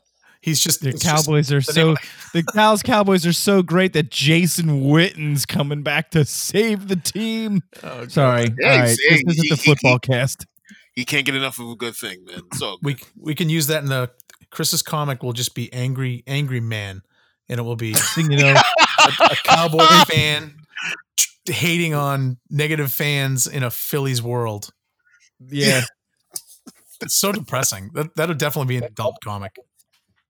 [0.46, 3.64] He's just The it's just- Cowboys are the name so the Dallas Cowboys are so
[3.64, 7.64] great that Jason Witten's coming back to save the team.
[7.82, 10.46] oh, Sorry, Hey, all right, hey, this isn't he- the he- football cast.
[10.94, 12.44] He can't get enough of a good thing, man.
[12.54, 14.12] So We we can use that in the
[14.52, 15.24] Chris's comic.
[15.24, 17.02] Will just be angry angry man,
[17.50, 18.54] and it will be You know,
[19.20, 20.56] a cowboy fan
[21.48, 24.70] hating on negative fans in a Phillies world.
[25.50, 25.82] yeah,
[27.02, 27.90] It's so depressing.
[27.94, 29.56] That that'll definitely be an adult comic.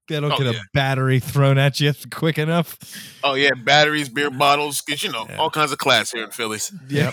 [0.08, 0.60] That'll Oh, get a yeah.
[0.74, 2.78] battery thrown at you quick enough.
[3.24, 5.38] oh yeah, batteries, beer bottles, because you know Yeah.
[5.38, 6.60] all kinds of class here in Philly.
[6.88, 7.12] Yeah.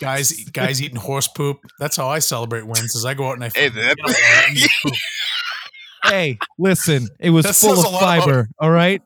[0.00, 1.58] Guys guys eating horse poop.
[1.80, 2.94] That's how I celebrate wins.
[2.94, 4.94] Is I go out and I Hey, that- you know, I eat poop.
[6.04, 8.48] Hey, listen, it was That full of a lot about- fiber.
[8.58, 9.00] All right,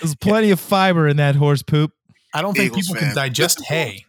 [0.00, 1.90] there's plenty of fiber in that horse poop.
[2.32, 3.08] I don't think Eagles people fan.
[3.10, 4.06] can digest hay.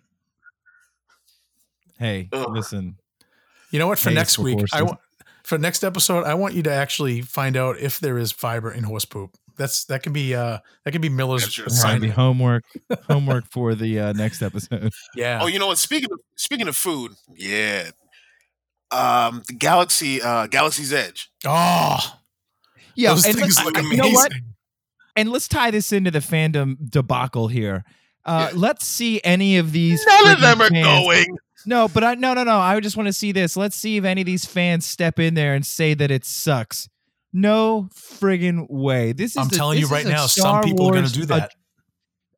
[1.98, 2.46] Hey, Ugh.
[2.52, 2.98] listen,
[3.72, 3.98] You know what?
[4.00, 4.98] For Hay next week, I horses.
[5.46, 8.72] Want for next episode, I want you to actually find out if there is fiber
[8.72, 9.36] in horse poop.
[9.58, 12.14] That's that can be uh that can be Miller's That's your It's gonna be assignment.
[12.14, 12.64] homework,
[13.08, 14.92] homework for the uh, next episode.
[15.16, 15.40] Yeah.
[15.42, 15.78] Oh, you know what?
[15.78, 17.92] Speaking of speaking of food, yeah.
[18.92, 21.30] Um, the Galaxy, uh, Galaxy's Edge.
[21.46, 22.00] Oh,
[22.96, 23.98] Yeah, those and things let's- look I- amazing.
[23.98, 24.32] you know what?
[25.18, 27.86] And let's tie this into the fandom debacle here.
[28.26, 28.60] Uh, Yeah.
[28.60, 30.04] Let's see any of these.
[30.06, 31.38] None of them are fans- going.
[31.68, 32.58] No, but I no no no.
[32.58, 33.58] I just want to see this.
[33.58, 36.88] Let's see if any of these fans step in there and say that it sucks.
[37.34, 39.12] No friggin' way.
[39.14, 41.06] This is I'm a- telling you right is a now, some Star people are going
[41.06, 41.52] to do that.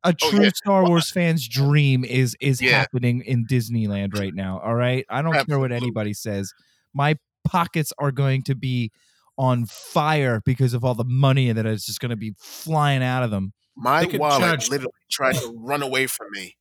[0.04, 0.50] A, Oh, true yeah.
[0.54, 2.78] Star Wars fan's dream is is Yeah.
[2.78, 4.60] happening in Disneyland right now.
[4.60, 6.52] All right, I don't care what anybody says.
[6.94, 8.92] My pockets are going to be
[9.36, 13.22] on fire because of all the money that is just going to be flying out
[13.24, 13.52] of them.
[13.80, 16.56] My wallet charge- literally tried to run away from me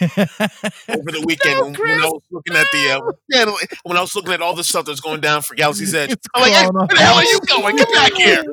[0.00, 0.08] over
[0.88, 3.52] over the weekend when, when I was looking at the uh,
[3.82, 6.12] when I was looking at all the stuff that's going down for Galaxy's Edge.
[6.12, 7.76] It's I'm like, hey, crawling where off the hell are you going?
[7.76, 8.44] Get back here!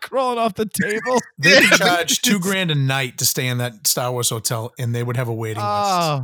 [0.00, 1.18] crawling off the table.
[1.38, 1.70] They Yeah.
[1.76, 5.16] charge two grand a night to stay in that Star Wars hotel, and they would
[5.16, 6.22] have a waiting list.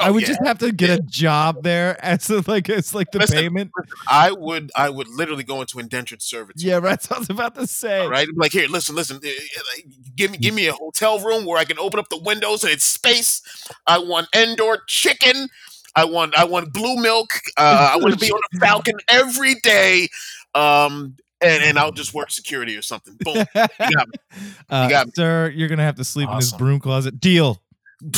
[0.00, 0.28] Oh, I would yeah.
[0.28, 3.70] just have to get a job there as a, like it's like the Listen, payment.
[4.08, 6.62] I would I would literally go into indentured servitude.
[6.62, 8.06] Yeah, that's what I was about to say.
[8.06, 9.20] Right, like here, listen, listen.
[9.22, 9.86] uh, uh, like,
[10.16, 12.72] Give me, give me a hotel room where I can open up the windows and
[12.72, 13.42] it's space.
[13.86, 15.48] I want Endor chicken.
[15.96, 17.30] I want, I want blue milk.
[17.56, 20.08] Uh, I want to be on a Falcon every day.
[20.54, 23.16] Um, and, and I'll just work security or something.
[23.20, 23.36] Boom.
[23.36, 24.14] You got me.
[24.70, 25.12] uh, got me.
[25.16, 27.18] sir, you're gonna have to sleep in this broom closet.
[27.18, 27.62] Deal.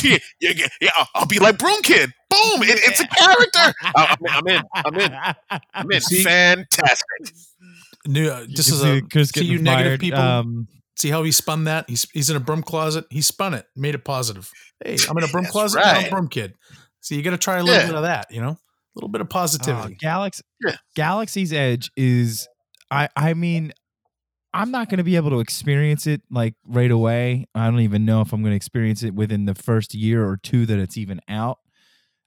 [0.02, 2.10] Yeah, yeah, yeah, yeah, I'll- I'll be like Broom Kid.
[2.30, 2.62] Boom!
[2.62, 3.74] It, it's a character.
[3.96, 4.62] I- I'm, in.
[4.74, 5.14] I'm in.
[5.14, 5.14] I'm
[5.50, 5.60] in.
[5.74, 6.00] I'm in.
[6.00, 6.22] See?
[6.22, 7.06] Fantastic.
[8.06, 10.18] New, uh, this is see a Chris see getting you negative people.
[10.20, 11.88] Um, see how he spun that?
[11.88, 13.04] He's he's in a broom closet.
[13.10, 14.50] He spun it, made it positive.
[14.84, 15.80] Hey, I'm in a broom That's closet.
[15.84, 16.54] I'm a broom kid.
[17.00, 17.86] So you got to try a little Yeah.
[17.86, 18.26] bit of that.
[18.30, 18.58] You know, a
[18.96, 19.94] little bit of oh, positivity.
[19.96, 20.76] Galaxy, Yeah.
[20.96, 22.48] Galaxy's Edge is.
[22.90, 23.72] I I mean,
[24.54, 27.46] I'm not going to be able to experience it like right away.
[27.54, 30.36] I don't even know if I'm going to experience it within the first year or
[30.36, 31.58] two that it's even out.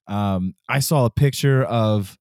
[0.07, 2.17] Um, I saw a picture of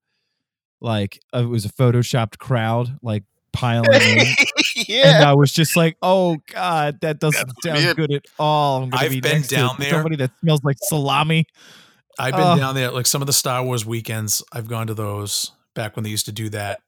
[0.81, 4.27] like uh, it was a photoshopped crowd like piling in.
[4.88, 5.25] and.
[5.25, 7.97] I was just like, "Oh God, that doesn't sound it.
[7.97, 9.90] good at all." I'm I've be been down there.
[9.90, 11.47] somebody that smells like salami.
[12.19, 12.57] I've been Oh.
[12.57, 14.43] down there, like some of the Star Wars weekends.
[14.53, 16.81] I've gone to those back when they used to do that,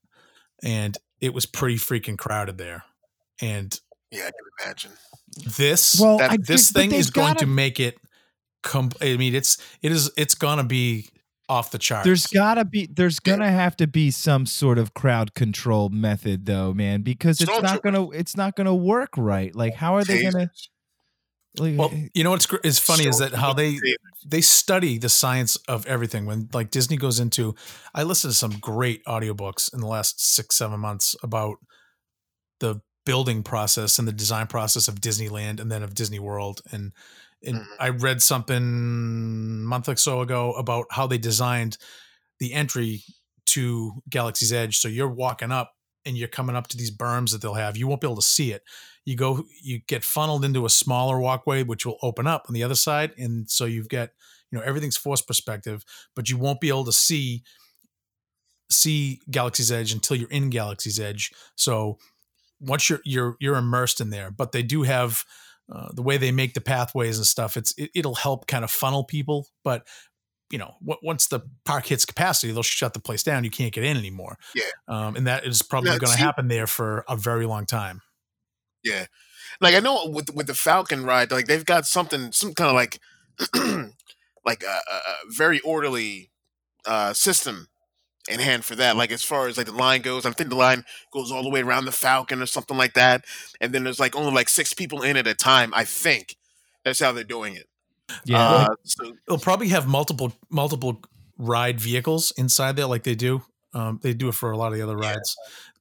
[0.62, 2.84] and it was pretty freaking crowded there.
[3.40, 3.78] And
[4.10, 4.32] Yeah, I can
[4.66, 4.92] imagine.
[5.56, 7.98] this Well, That- I this think- thing is going gotta- to make it.
[8.62, 11.08] Com- I mean, it's it is it's gonna be
[11.48, 12.04] off the charts.
[12.04, 16.74] There's gotta be there's gonna have to be some sort of crowd control method though,
[16.74, 17.82] man, because it's not Stormtrooper.
[17.82, 19.54] gonna it's not gonna work right.
[19.54, 20.50] Like how are they gonna
[21.58, 23.78] like, well, eh, you know what's gr- is funny is that how they
[24.26, 27.54] they study the science of everything when like disney goes into
[27.94, 31.56] i listened to some great audiobooks in the last six seven months about
[32.60, 36.60] the building process and the design process of disneyland and then of disney world.
[36.72, 36.92] And
[37.42, 37.66] and Mhm.
[37.80, 41.78] i read something a month or so ago about how they designed
[42.40, 43.02] the entry
[43.46, 44.78] to galaxy's edge.
[44.78, 45.72] So you're walking up
[46.04, 47.76] and you're coming up to these berms that they'll have.
[47.76, 48.62] You won't be able to see it.
[49.06, 52.64] You go you get funneled into a smaller walkway which will open up on the
[52.64, 53.12] other side.
[53.18, 54.10] And so you've got
[54.50, 57.42] you know everything's force perspective but you won't be able to see
[58.70, 61.32] see galaxy's edge until you're in galaxy's edge.
[61.56, 61.98] So
[62.60, 65.24] once you're you're you're immersed in there but they do have
[65.74, 68.70] uh, the way they make the pathways and stuff it's it, it'll help kind of
[68.70, 69.86] funnel people but
[70.50, 73.72] you know w- once the park hits capacity they'll shut the place down you can't
[73.72, 74.38] get in anymore.
[74.54, 74.64] Yeah.
[74.88, 78.02] um, and that is probably going to happen there for a very long time.
[78.84, 79.06] Yeah,
[79.60, 82.74] like I know with with the Falcon ride, like they've got something, some kind of
[82.74, 83.00] like,
[84.44, 86.30] like a, a a very orderly
[86.84, 87.68] uh, system
[88.28, 88.96] in hand for that.
[88.96, 91.50] Like as far as like the line goes, I think the line goes all the
[91.50, 93.24] way around the Falcon or something like that.
[93.60, 95.72] And then there's like only like six people in at a time.
[95.74, 96.36] I think
[96.84, 97.66] that's how they're doing it.
[98.24, 101.02] yeah, Uh, so they'll probably have multiple multiple
[101.38, 103.42] ride vehicles inside there like they do
[103.74, 105.10] um, they do it for a lot of the other Yeah.
[105.12, 105.36] rides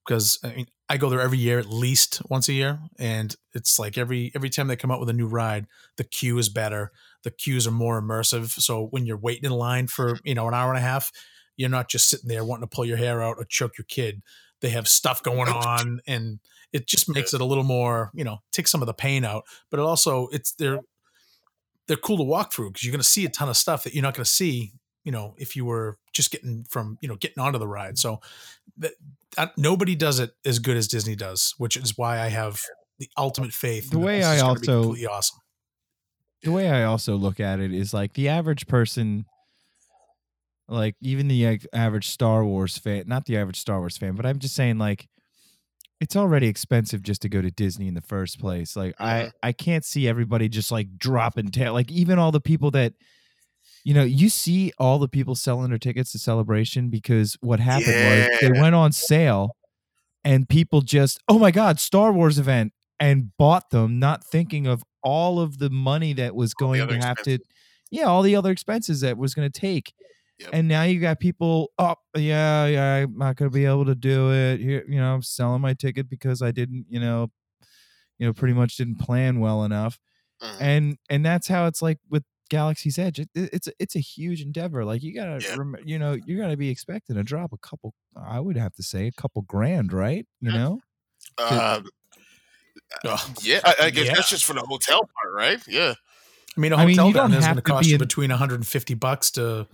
[0.06, 3.80] because i mean i go there every year at least once a year and it's
[3.80, 5.66] like every every time they come out with a new ride
[5.98, 6.92] the queue is better
[7.24, 10.54] the queues are more immersive so when you're waiting in line for you know an
[10.54, 11.12] hour and a half
[11.58, 14.22] you're not just sitting there wanting to pull your hair out or choke your kid.
[14.62, 16.40] They have stuff going on and
[16.74, 19.44] it just makes it a little more you know take some of the pain out
[19.70, 20.80] but it also it's they're
[21.88, 23.94] they're cool to walk through because you're going to see a ton of stuff that
[23.94, 24.72] you're not going to see
[25.04, 27.98] you know if you were just getting from you know getting onto the ride.
[27.98, 28.20] So
[28.78, 28.94] that,
[29.38, 32.62] that nobody does it as good as disney does which is why i have
[32.98, 35.40] the ultimate faith The way I also- completely awesome.
[36.44, 39.26] The way I also look at it is like the average person,
[40.68, 44.26] like even the like, average Star Wars fan, not the average Star Wars fan, but
[44.26, 45.08] I'm just saying like
[46.02, 48.76] it's already expensive just to go to Disney in the first place.
[48.76, 49.32] Like I.
[49.42, 51.74] I can't see everybody just like dropping tail.
[51.74, 52.94] Like even all the people that
[53.86, 57.88] you know, you see all the people selling their tickets to Celebration because what happened
[57.88, 59.56] was they went on sale
[60.24, 64.84] and people just, oh my God, Star Wars event and bought them, not thinking of
[65.04, 67.38] all of the money that was going to have to,
[67.92, 69.94] yeah, all the other expenses that was going to take.
[70.40, 70.50] Yep.
[70.52, 73.96] And now you got people, oh, yeah, yeah, I'm not going to be able to
[73.96, 74.60] do it.
[74.60, 77.32] Here, you know, I'm selling my ticket because I didn't, you know,
[78.18, 80.00] you know, pretty much didn't plan well enough
[80.42, 80.62] Mhm.
[80.62, 84.00] and and that's how it's like with Galaxy's Edge, it, it- it's a, it's a
[84.00, 84.84] huge endeavor.
[84.84, 85.56] Like you gotta, Yeah.
[85.56, 87.94] rem- you know, you're gonna be expecting to drop a couple.
[88.18, 90.28] I would have to say a couple grand, right?
[90.42, 90.58] You Yeah.
[90.58, 90.80] know,
[91.38, 91.88] Um,
[93.06, 93.20] Ugh.
[93.42, 94.14] yeah, I, I guess Yeah.
[94.16, 95.60] that's just for the hotel part, right?
[95.68, 95.94] Yeah.
[96.58, 97.96] I mean, a mean, hotel you down don't there is going to to cost you
[97.96, 99.68] in- between 150 bucks to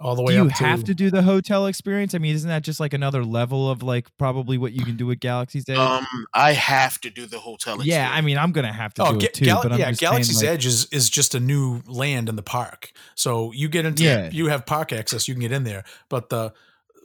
[0.00, 0.64] all the way do you up to.
[0.64, 2.14] have to do the hotel experience?
[2.14, 5.06] I mean, isn't that just like another level of like probably what you can do
[5.06, 5.76] with Galaxy's Edge?
[5.78, 7.82] Um, I have to do the hotel.
[7.84, 9.44] yeah, I mean, I'm gonna have to Oh, do Ga- it too.
[9.44, 12.28] Gal- but I'm yeah, just saying, Galaxy's like, Edge is is just a new land
[12.28, 12.92] in the park.
[13.14, 14.30] So you get into Yeah.
[14.32, 15.84] you have park access, you can get in there.
[16.08, 16.52] But the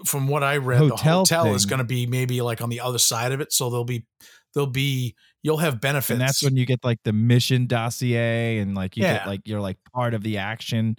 [0.06, 2.82] from what I read, the Hotel hotel is going to be maybe like on the
[2.82, 3.54] other side of it.
[3.54, 4.06] So there'll be
[4.54, 6.12] there'll be you'll have benefits.
[6.12, 9.20] and that's when you get like the mission dossier and like you Yeah.
[9.20, 10.98] get like you're like part of the action.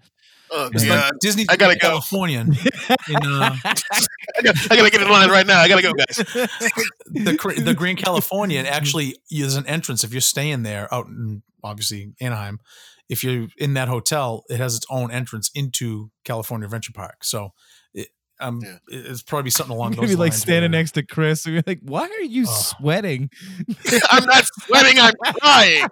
[0.50, 0.94] Oh, it's yeah.
[1.06, 1.46] like Disney.
[1.48, 1.88] I gotta go.
[1.88, 2.40] California.
[2.40, 3.72] in, uh, I,
[4.42, 5.58] gotta, I gotta get in line right now.
[5.60, 6.16] I gotta go, guys.
[6.16, 11.42] the Cr- the Grand Californian actually is an entrance if you're staying there out in
[11.62, 12.60] obviously Anaheim.
[13.08, 17.22] If you're in that hotel, it has its own entrance into California Adventure Park.
[17.24, 17.50] So,
[17.92, 18.08] it,
[18.40, 18.76] um, Yeah.
[18.88, 21.54] it's probably something along gonna those be like lines standing where- next to Chris and
[21.54, 22.52] you're like, "Why are you Oh.
[22.78, 23.28] sweating?"
[24.10, 24.98] I'm not sweating.
[25.00, 25.86] I'm crying.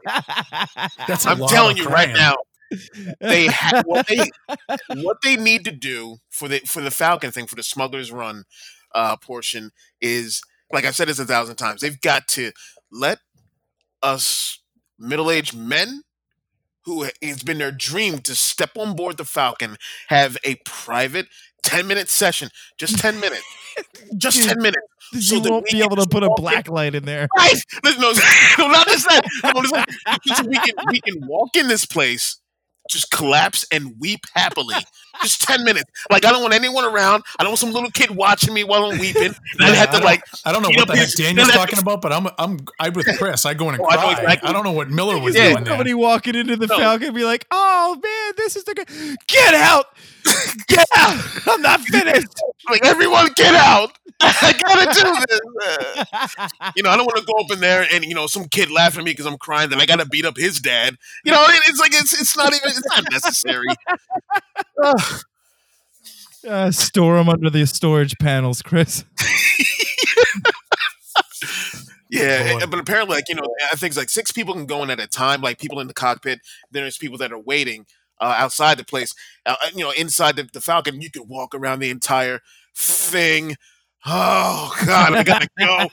[1.07, 2.37] That's I'm telling of you right now.
[3.21, 4.31] They ha- what they
[5.03, 8.45] what they need to do for the for the Falcon thing for the Smugglers Run
[8.95, 11.81] uh, portion is like I've said this a thousand times.
[11.81, 12.53] They've got to
[12.91, 13.19] let
[14.03, 14.61] us
[14.99, 16.03] middle aged men
[16.85, 19.77] who it's been their dream to step on board the Falcon
[20.09, 21.29] have a private
[21.63, 23.45] ten minute session, just ten minutes,
[24.17, 24.83] just Dude, ten minutes.
[25.21, 27.29] So you won't be able to put a walk in- light in there.
[27.37, 27.55] Right?
[27.85, 27.91] No,
[28.59, 29.23] no, not just that.
[29.45, 29.75] No, just
[30.39, 32.41] so we can we can walk in this place,
[32.93, 34.75] just collapse and weep happily.
[35.23, 35.85] Just ten minutes.
[36.11, 37.23] Like I don't want anyone around.
[37.39, 39.35] I don't want some little kid watching me while I'm weeping.
[39.59, 40.23] And I Yeah, have to don't- like.
[40.45, 42.93] I don't know what the heck Daniel's no, that- talking about, but I'm I'm I'm
[42.95, 43.45] with Chris.
[43.45, 44.13] I go in and Oh, I know cry.
[44.23, 44.49] exactly.
[44.49, 45.51] I don't know what Miller was Yeah.
[45.53, 45.73] doing there.
[45.73, 46.79] Somebody walking into the No.
[46.79, 49.87] Falcon and be like, "Oh man, this is the g- get out,
[50.69, 51.23] get out!
[51.47, 52.29] I'm not finished."
[52.71, 53.93] Like everyone, get out!
[54.85, 55.41] Gotta do this.
[55.67, 58.45] Uh, You know, I don't want to go up in there and you know some
[58.47, 60.97] kid laughing at me because I'm crying Then I gotta beat up his dad.
[61.25, 63.67] You know, it's like it's it's not even it's not necessary.
[66.49, 69.05] Uh, store them under the storage panels, Chris.
[72.11, 72.67] Yeah, Boy.
[72.67, 73.43] but apparently, like you know,
[73.73, 75.41] I think it's like six people can go in at a time.
[75.41, 76.41] Like people in the cockpit.
[76.71, 77.87] Then there's people that are waiting
[78.21, 79.15] uh, outside the place.
[79.47, 82.41] Uh, you know, inside the, the Falcon, you can walk around the entire
[82.77, 83.57] thing.
[84.05, 85.89] Oh God, I gotta go.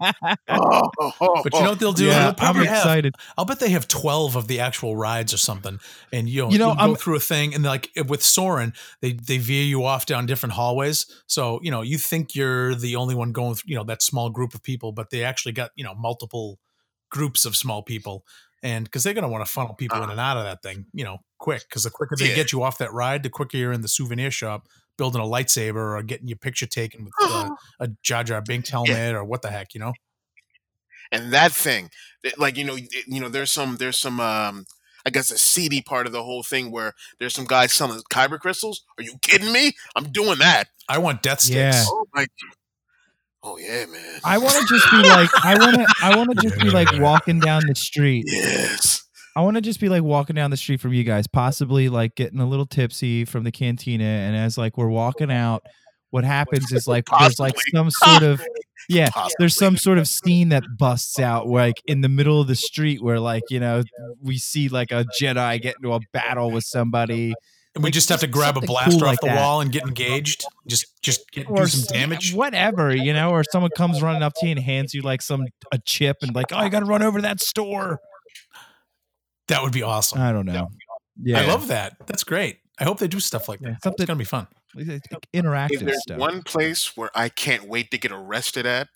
[0.52, 2.06] Oh, oh, oh, But you know what they'll do?
[2.06, 3.16] yeah, They'll I'm probably have excited.
[3.38, 5.80] I'll bet they have twelve of the actual rides or something,
[6.12, 9.14] and you know, You know, you'll go through a thing, and like with Soarin', they
[9.14, 11.06] they veer you off down different hallways.
[11.28, 14.30] So you know, you think you're the only one going through, you know, that small
[14.32, 16.60] group of people, but they actually got you know multiple
[17.12, 18.26] groups of small people,
[18.64, 20.12] and because they're gonna want to funnel people in Uh-huh.
[20.14, 21.62] and out of that thing, you know, quick.
[21.70, 22.36] Because the quicker they Yeah.
[22.36, 24.68] get you off that ride, the quicker you're in the souvenir shop
[25.00, 29.16] building a lightsaber or getting your picture taken with uh, a Jar Jar Binks helmet
[29.16, 29.94] or what the heck, you know.
[31.12, 31.90] and that thing,
[32.24, 34.66] that, like you know, it- you know, there's some there's some um.
[35.06, 38.38] I guess a seedy part of the whole thing where there's some guys selling kyber
[38.38, 38.84] crystals.
[38.98, 39.72] Are you kidding me?
[39.96, 40.66] I'm doing that.
[40.90, 41.56] I want death sticks.
[41.56, 41.84] Yeah.
[41.88, 42.28] Oh my.
[43.42, 44.20] Oh yeah, man.
[44.26, 46.90] I want to just be like, I want to, I want to just be like
[47.00, 48.26] walking down the street.
[48.28, 49.06] Yes.
[49.40, 52.16] I want to just be like walking down the street from you guys, possibly like
[52.16, 55.66] getting a little tipsy from the cantina, and as like we're walking out,
[56.10, 58.42] what happens is like there's like some sort of
[58.90, 59.08] yeah,
[59.40, 63.02] there's some sort of scene that busts out like in the middle of the street
[63.02, 63.82] where like you know
[64.22, 67.34] we see like a Jedi get into a battle with somebody
[67.76, 69.38] And we Like, just have to grab a blaster cool off like the that.
[69.38, 70.44] wall and get engaged.
[70.68, 72.34] Just just get, do or some damage.
[72.34, 75.46] whatever, you know, or someone comes running up to you and hands you like some
[75.72, 78.00] a chip and like, oh, you got to run over to that store.
[79.50, 80.22] That would be awesome.
[80.22, 80.70] I don't know.
[81.22, 81.98] Yeah, I love that.
[82.08, 82.60] That's great.
[82.80, 83.84] I hope they do stuff like Yeah, that.
[83.84, 84.48] something- It's gonna be fun.
[84.78, 86.18] It's like If there's stuff.
[86.18, 88.88] one place where I can't wait to get arrested at,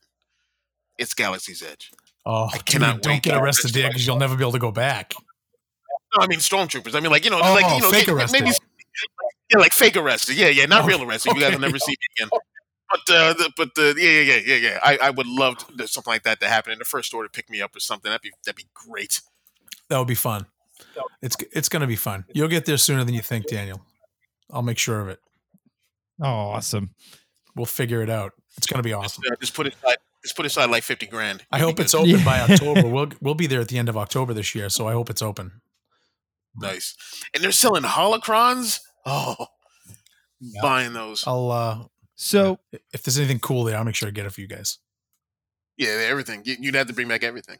[0.97, 1.91] it's Galaxy's Edge.
[2.25, 4.71] Oh, I dude, cannot don't get arrested there because you'll never be able to go
[4.71, 5.13] back.
[6.15, 6.95] No, I mean stormtroopers.
[6.95, 8.51] I mean, like you know, Oh, like you know, fake get- maybe
[9.51, 10.37] yeah, like fake arrested.
[10.37, 11.33] Yeah, yeah, not Oh, real arrested.
[11.35, 12.29] You guys will never see me again.
[12.89, 14.79] But uh, the, but the yeah, yeah, yeah, yeah, yeah.
[14.83, 17.27] I, I would love to, something like that to happen in the first order.
[17.27, 18.09] To pick me up or something.
[18.09, 19.21] That'd be that'd be great.
[19.89, 20.45] That would be fun.
[21.21, 22.25] It's it's gonna be fun.
[22.33, 23.81] You'll get there sooner than you think, Daniel.
[24.51, 25.19] I'll make sure of it.
[26.21, 26.91] Oh, awesome.
[27.55, 28.33] We'll figure it out.
[28.57, 29.23] It's gonna be awesome.
[29.31, 31.43] Uh, just put aside, just put aside like fifty grand.
[31.51, 32.25] I hope it's open Yeah.
[32.25, 32.87] by October.
[32.87, 35.21] We'll we'll be there at the end of October this year, so I hope it's
[35.21, 35.61] open.
[36.55, 36.95] nice.
[37.33, 38.79] And they're selling holocrons.
[39.05, 39.47] Oh,
[40.61, 41.25] buying those.
[41.27, 41.83] I'll uh
[42.15, 42.59] So
[42.91, 44.79] if there's anything cool there, I'll make sure to get it for you guys.
[45.77, 46.41] Yeah, everything.
[46.45, 47.57] You'd have to bring back everything.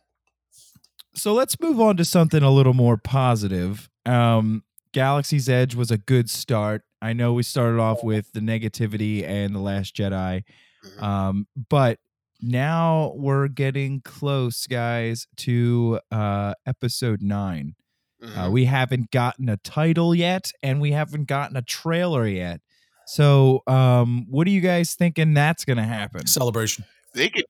[1.16, 3.90] So let's move on to something a little more positive.
[4.06, 6.84] Um, Galaxy's Edge was a good start.
[7.02, 10.44] I know we started off with the negativity and the Last Jedi,
[10.86, 11.02] Mhm.
[11.04, 12.00] um, but
[12.42, 17.76] now we're getting close, guys, to uh, episode nine.
[18.22, 18.52] Uh, Mhm.
[18.52, 22.62] we haven't gotten a title yet, and we haven't gotten a trailer yet.
[23.06, 26.26] So, um, what are you guys thinking that's going to happen?
[26.28, 26.86] Celebration.
[27.14, 27.46] they could,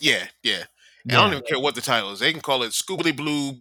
[0.00, 0.64] yeah, yeah.
[1.04, 2.20] And I don't even care what the title is.
[2.20, 3.58] They can call it Scoobly Blue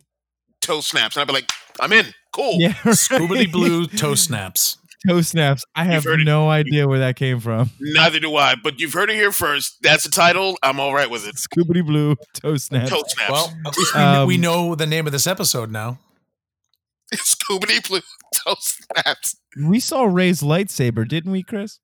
[0.61, 2.05] Toe Snaps, and I'd be like, I'm in.
[2.33, 2.55] Cool.
[2.59, 2.93] yeah, right.
[2.95, 4.77] Scoobity Blue Toe Snaps.
[5.07, 5.63] toe snaps.
[5.75, 6.25] I have heard it.
[6.25, 7.69] no idea where that came from.
[7.79, 9.77] Neither do I, but you've heard it here first.
[9.81, 10.57] That's the title.
[10.63, 11.35] I'm all right with it.
[11.35, 12.89] Scoobity blue toe snaps.
[12.89, 13.31] Toe Snaps.
[13.31, 15.99] Well, at least we, Um, we know the name of this episode now.
[17.13, 18.01] Scoobity Blue
[18.35, 19.35] Toe Snaps.
[19.65, 21.79] We saw Rey's lightsaber, didn't we, Chris?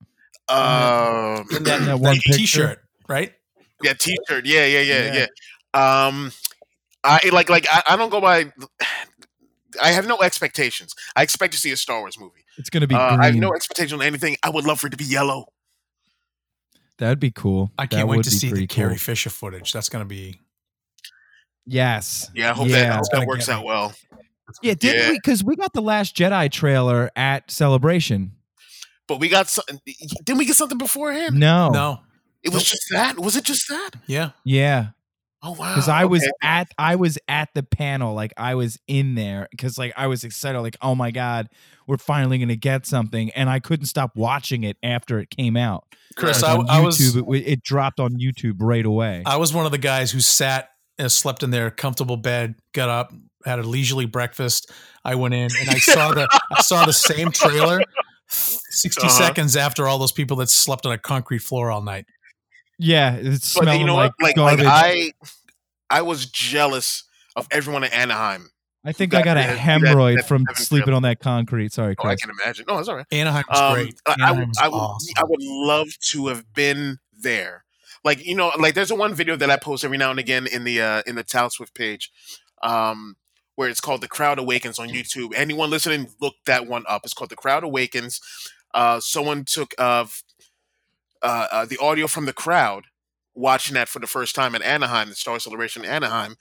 [0.50, 3.34] Um, In that, that one T-shirt, right?
[3.84, 4.46] Yeah, T-shirt.
[4.46, 5.26] Yeah, yeah, yeah, Yeah.
[5.76, 6.06] yeah.
[6.08, 6.32] Um,
[7.04, 8.52] I like, like, I, I don't go by.
[9.82, 10.94] I have no expectations.
[11.16, 12.46] I expect to see a Star Wars movie.
[12.58, 13.18] It's gonna be Uh.
[13.18, 14.38] I have no expectation on anything.
[14.44, 15.46] I would love for it to be yellow.
[17.00, 17.72] That'd be cool.
[17.78, 18.98] I can't wait to see the pretty Carrie.
[18.98, 19.74] Fisher footage.
[19.74, 20.40] That's going to be.
[21.66, 22.30] Yes.
[22.36, 22.94] Yeah, I hope that, I Yeah.
[22.96, 23.68] hope that gonna works get out me.
[23.68, 23.96] well.
[24.62, 25.10] Yeah, didn't Yeah.
[25.10, 25.16] we?
[25.18, 28.34] Because we got the Last Jedi trailer at Celebration.
[29.08, 29.80] But we got something.
[30.24, 31.36] Didn't we get something beforehand?
[31.40, 31.70] No.
[31.72, 32.02] No.
[32.44, 33.18] It was just that.
[33.20, 33.92] Was it just that?
[34.08, 34.32] Yeah.
[34.44, 34.88] Yeah.
[35.46, 35.74] Oh wow!
[35.76, 39.78] Because I was at I was at the panel, like I was in there because
[39.78, 41.50] like I was excited, like, oh my God,
[41.86, 43.30] we're finally gonna get something.
[43.32, 45.84] And I couldn't stop watching it after it came out.
[46.16, 49.24] Chris, Like, I, I was it, it dropped on YouTube right away.
[49.26, 52.88] I was one of the guys who sat and slept in their comfortable bed, got
[52.88, 53.12] up,
[53.46, 54.72] had a leisurely breakfast.
[55.04, 56.26] I went in and I saw the
[56.56, 57.82] I saw the same trailer
[58.30, 59.10] 60 Uh-huh.
[59.10, 62.06] seconds after all those people that slept on a concrete floor all night.
[62.80, 64.26] Yeah, it's But you know like, what?
[64.28, 64.66] Like, like garbage.
[64.68, 65.12] I,
[65.90, 67.04] I was jealous
[67.36, 68.50] of everyone in Anaheim.
[68.86, 71.72] I think I got a that- that- hemorrhoid that from seven sleeping on that concrete.
[71.72, 72.22] Sorry, Oh, I Chris.
[72.22, 72.66] can imagine.
[72.68, 73.06] No, it's all right.
[73.12, 73.96] Anaheim Um, great.
[74.06, 75.14] I, I, Anaheim would- was I would, awesome.
[75.18, 77.64] I would love to have been there.
[78.04, 80.46] Like you know, like there's a one video that I post every now and again
[80.46, 82.12] in the uh, in the Tal Swift page,
[82.62, 83.16] um,
[83.56, 85.34] where it's called "The Crowd Awakens" on YouTube.
[85.34, 87.02] Anyone listening, look that one up.
[87.06, 88.20] It's called "The Crowd Awakens."
[88.74, 90.06] Uh, someone took uh,
[91.24, 92.86] uh, uh, the audio from the crowd
[93.34, 96.36] watching that for the first time in Anaheim, the Star Celebration in Anaheim,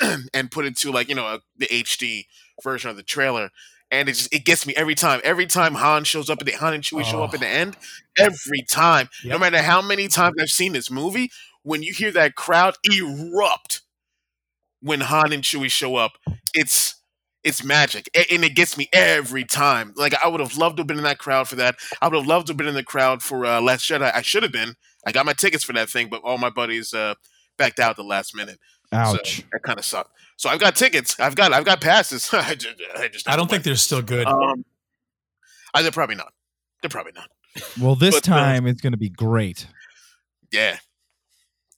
[0.34, 2.26] and put it to like you know a, the HD
[2.62, 3.50] version of the trailer.
[3.90, 5.20] And it just it gets me every time.
[5.22, 7.76] Every time Han shows up at the Han and Chewie show up at the end,
[8.18, 9.08] every time.
[9.24, 11.30] No matter how many times I've seen this movie,
[11.62, 13.82] when you hear that crowd erupt
[14.80, 16.12] when Han and Chewie show up,
[16.52, 16.95] it's
[17.46, 19.92] it's magic, A- and it gets me every time.
[19.96, 21.76] Like I would have loved to have been in that crowd for that.
[22.02, 24.12] I would have loved to have been in the crowd for uh, Last Jedi.
[24.12, 24.74] I should have been.
[25.06, 27.14] I got my tickets for that thing, but all my buddies uh,
[27.56, 28.58] backed out at the last minute.
[28.92, 29.44] Ouch.
[29.52, 30.10] That kind of sucked.
[30.36, 31.18] So I've got tickets.
[31.20, 32.28] I've got I've got passes.
[32.32, 34.26] I just, I, just I don't think they're still good.
[34.26, 34.64] Um,
[35.72, 36.32] I, they're probably not.
[36.82, 37.28] They're probably not.
[37.80, 39.68] well, this but, uh, time it's going to be great.
[40.52, 40.78] Yeah,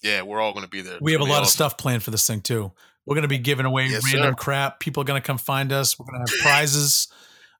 [0.03, 0.23] yeah.
[0.23, 0.99] We're all going to be there.
[1.03, 2.73] we have a lot gonna of stuff planned for this thing too.
[3.09, 4.37] We're going to be giving away Yes, random sir.
[4.37, 4.81] crap.
[4.81, 5.99] People are going to come find us.
[5.99, 7.09] We're going to have prizes.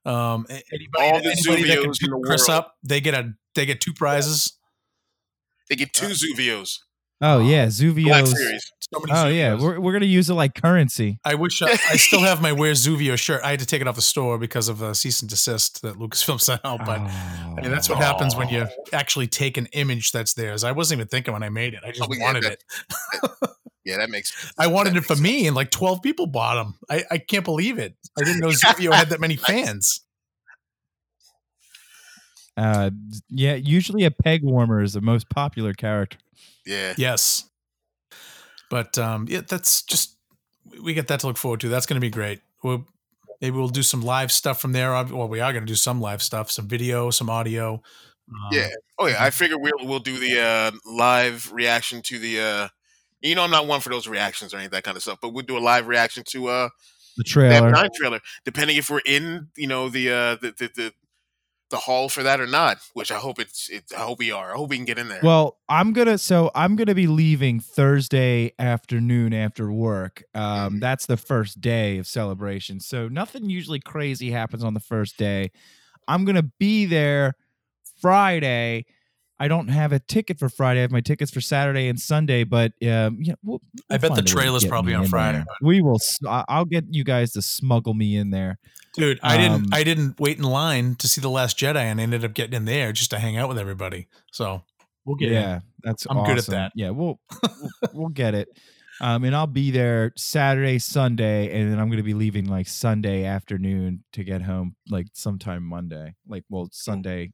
[0.05, 2.59] Um, anybody, All the anybody that can Zuvios in pick Chris world.
[2.65, 4.53] up, they get a they get two prizes.
[5.69, 6.79] They get two uh, Zuvios.
[7.21, 8.71] Oh yeah, Black Zuvio's.
[8.81, 11.19] So many Oh yeah, we're we're gonna use it like currency.
[11.25, 13.43] I wish I, I still have my Wear Zuvio shirt.
[13.43, 15.97] I had to take it off the store because of a cease and desist that
[15.97, 16.87] Lucasfilm sent out.
[16.87, 17.55] But Oh.
[17.59, 20.63] I mean, that's what happens when you actually take an image that's theirs.
[20.63, 21.81] I wasn't even thinking when I made it.
[21.85, 23.51] I just Oh, yeah, wanted that- it.
[23.89, 24.53] Yeah, that makes.
[24.59, 26.75] I wanted it for makes me, and like twelve people bought them.
[26.91, 27.95] I, I can't believe it.
[28.19, 30.03] I didn't know Zuvio had that many fans.
[32.55, 32.91] Uh,
[33.31, 36.19] yeah, usually a peg warmer is the most popular character.
[36.67, 36.93] Yeah.
[36.99, 37.49] Yes,
[38.69, 40.17] but um, yeah, that's just
[40.83, 41.71] we get that to look forward to.
[41.71, 42.41] That's going to be great.
[42.63, 42.87] We'll
[43.41, 44.91] maybe we'll do some live stuff from there.
[44.91, 47.75] Well, we are going to do some live stuff, some video, some audio.
[48.29, 48.69] Um, Yeah.
[48.99, 49.25] Oh yeah.
[49.25, 52.41] I figure we'll we'll do the uh, live reaction to the.
[52.41, 52.69] Uh,
[53.23, 55.19] you know, I'm not one for those reactions or any of that kind of stuff,
[55.21, 56.69] but we'll do a live reaction to uh
[57.17, 57.73] The trailer.
[57.73, 60.93] F9 trailer, depending if we're in, you know, the uh the the the,
[61.71, 62.79] the hall for that or not.
[62.95, 63.69] Which I hope it's.
[63.69, 64.53] It, I hope we are.
[64.53, 65.23] I hope we can get in there.
[65.23, 70.23] Well, I'm gonna so I'm gonna be leaving Thursday afternoon after work.
[70.35, 70.81] Um, Mhm.
[70.81, 72.81] that's the first day of celebration.
[72.81, 75.51] So nothing usually crazy happens on the first day.
[76.07, 77.35] I'm gonna be there
[78.01, 78.87] Friday.
[79.41, 80.81] I don't have a ticket for Friday.
[80.81, 84.15] I have my tickets for Saturday and Sunday, but um, yeah, we'll, I we'll bet
[84.15, 85.99] the trailer's probably on Friday, We will.
[86.29, 88.59] I- I'll get you guys to smuggle me in there.
[88.95, 89.53] dude, I didn't.
[89.53, 92.35] Um, I didn't wait in line to see the Last Jedi, and I ended up
[92.35, 94.09] getting in there just to hang out with everybody.
[94.33, 94.65] So
[95.05, 95.35] we'll get in.
[95.35, 96.73] yeah, that's I'm good at that.
[96.75, 98.49] Yeah, we'll we'll, we'll get it.
[99.01, 102.67] Um, and I'll be there Saturday, Sunday, and then I'm going to be leaving like
[102.67, 106.17] Sunday afternoon to get home like sometime Monday.
[106.27, 107.31] Like, well, Sunday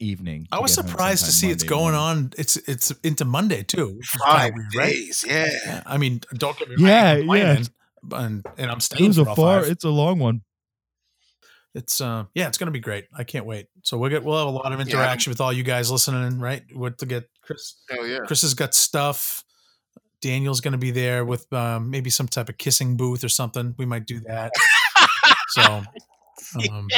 [0.00, 0.46] evening.
[0.52, 2.24] I was surprised to sometime see it's Monday going morning.
[2.26, 2.32] on.
[2.38, 3.96] It's it's into Monday too.
[3.96, 4.94] which is kinda Five weird, right?
[5.26, 5.48] yeah.
[5.66, 6.86] Yeah, I mean, don't get me wrong.
[6.86, 7.56] Yeah, I'm yeah.
[7.56, 7.66] complaining,
[8.12, 9.62] And, and I'm It staying was a far.
[9.62, 9.70] five.
[9.70, 10.42] It's a long one.
[11.74, 13.06] It's uh yeah, it's gonna be great.
[13.16, 13.66] I can't wait.
[13.82, 16.40] So we'll get we'll have a lot of Yeah, interaction with all you guys listening,
[16.40, 16.62] right?
[16.72, 18.20] What to get Chris Hell yeah.
[18.26, 19.44] Chris has got stuff.
[20.20, 23.74] Daniel's gonna be there with um, maybe some type of kissing booth or something.
[23.78, 24.52] We might do that.
[25.50, 26.88] so um,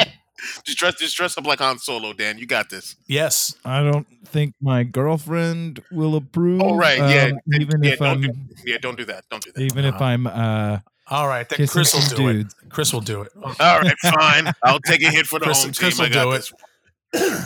[0.63, 2.37] Just dress, just dress up like Han Solo, Dan.
[2.39, 2.95] You got this.
[3.07, 3.55] yes.
[3.63, 6.61] I don't think my girlfriend will approve.
[6.63, 9.25] Oh, right, yeah, um, even yeah, if don't I'm, Yeah, don't do that.
[9.29, 9.61] Don't do that.
[9.61, 12.47] even if I'm uh, All right, then Chris will some do it.
[12.69, 13.31] Chris will do it.
[13.59, 14.51] All right, fine.
[14.63, 16.05] I'll take a hit for the Chris- home Chris team.
[16.05, 16.53] I will got do this.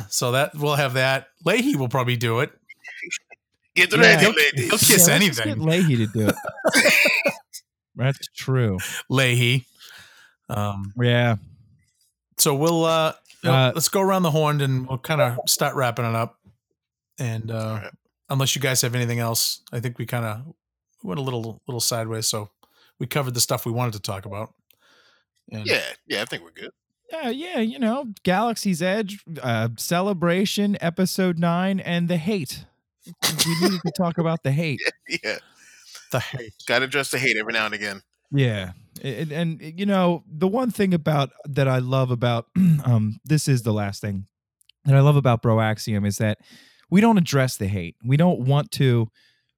[0.10, 1.30] So that we'll have that.
[1.44, 2.52] Leahy will probably do it.
[3.76, 4.00] Get Yeah.
[4.00, 4.70] ready, He'll- ladies.
[4.70, 5.46] he'll kiss yeah, anything.
[5.48, 6.36] Get Leahy to do it.
[7.96, 8.78] That's true.
[9.10, 9.66] Leahy.
[10.50, 11.38] Um, Yeah.
[12.46, 16.06] So we'll uh, Uh, let's go around the horn and we'll kind of start wrapping
[16.06, 16.40] it up.
[17.18, 17.92] And uh, All right.
[18.30, 20.54] unless you guys have anything else, I think we kind of
[21.04, 22.28] went a little little sideways.
[22.28, 22.50] So
[23.00, 24.54] we covered the stuff we wanted to talk about.
[25.52, 26.72] And Yeah, yeah, I think we're good.
[27.12, 32.66] Yeah, yeah, you know, Galaxy's Edge, uh, Celebration, Episode 9, and the hate.
[33.06, 34.82] We needed to talk about the hate.
[35.24, 35.38] Yeah,
[36.12, 36.54] the hate.
[36.68, 38.02] got to address the hate every now and again.
[38.32, 38.72] Yeah.
[39.04, 42.48] And, and, you know, the one thing about that I love about
[42.86, 44.28] um this is the last thing
[44.86, 46.40] that I love about Broaxium is that
[46.90, 47.96] we don't address the hate.
[48.06, 49.08] We don't want to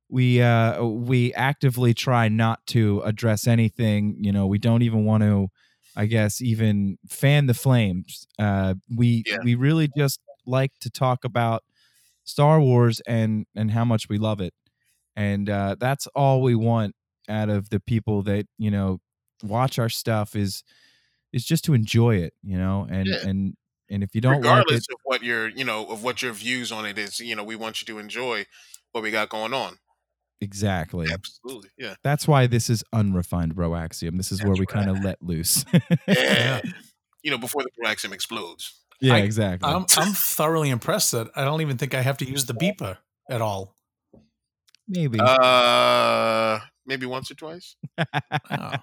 [0.09, 5.23] we uh we actively try not to address anything, you know, we don't even want
[5.23, 5.49] to
[5.95, 8.27] I guess even fan the flames.
[8.39, 9.37] Uh we Yeah.
[9.43, 11.63] we really just like to talk about
[12.25, 14.53] Star Wars and and how much we love it.
[15.15, 16.95] And uh that's all we want
[17.29, 18.99] out of the people that you know
[19.43, 20.63] watch our stuff is
[21.33, 23.27] is just to enjoy it you know and Yeah.
[23.27, 23.55] and
[23.89, 26.33] and if you don't like Regardless it of what your, you know, of what your
[26.33, 28.45] views on it is, you know, we want you to enjoy
[28.91, 29.77] what we got going on.
[30.41, 34.89] exactly Absolutely, yeah, that's why this is unrefined Broaxium this is where That's we kind
[34.89, 35.63] of let loose
[36.07, 36.61] yeah.
[37.23, 38.73] You know, before the Broaxium explodes.
[39.01, 42.25] yeah I- exactly I'm I'm thoroughly impressed that I don't even think I have to
[42.25, 42.97] use the beeper
[43.29, 43.75] at all.
[44.87, 47.75] Maybe Uh, maybe once or twice.
[47.97, 48.03] Oh.
[48.49, 48.79] I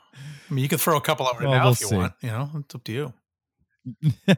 [0.51, 1.97] mean, you can throw a couple over Well, now we'll if you see.
[1.97, 2.13] want.
[2.21, 3.13] You know, it's up to you.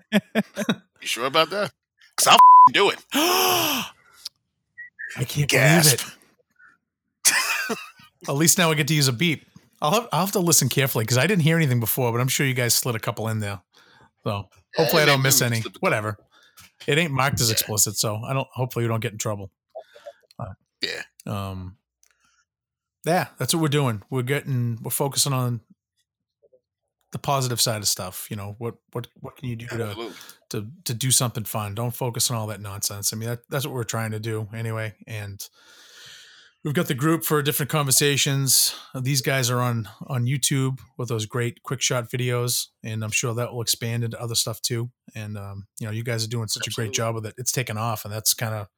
[1.03, 1.73] You sure about that?
[2.17, 2.97] Cause I'll f***ing do it.
[3.12, 3.85] I
[5.29, 5.99] can't Gasp.
[5.99, 6.17] believe
[7.71, 8.29] it.
[8.29, 9.47] At least now I get to use a beep.
[9.83, 12.29] I'll have, I'll have to listen carefully because I didn't hear anything before, but I'm
[12.29, 13.61] sure you guys slid a couple in there.
[14.25, 15.61] So hopefully I don't miss any.
[15.61, 16.17] slipped Whatever.
[16.87, 18.49] It ain't marked as explicit, so I don't.
[18.53, 19.51] Hopefully we don't get in trouble.
[20.39, 21.03] Uh, Yeah.
[21.27, 21.77] Um.
[23.05, 24.03] Yeah, that's what we're doing.
[24.11, 24.79] We're getting.
[24.83, 25.61] We're focusing on
[27.12, 28.27] the positive side of stuff.
[28.31, 30.16] You know what what what can you do to Absolutely.
[30.51, 31.74] to to do something fun.
[31.74, 33.12] Don't focus on all that nonsense.
[33.12, 34.95] I mean, that, that's what we're trying to do anyway.
[35.07, 35.41] And
[36.64, 38.74] we've got the group for different conversations.
[38.95, 43.35] These guys are on on YouTube with those great quick shot videos, and I'm sure
[43.35, 44.91] that will expand into other stuff too.
[45.14, 47.35] And um, you know, you guys are doing such a great job with it.
[47.39, 48.68] It's taken off, and that's kind of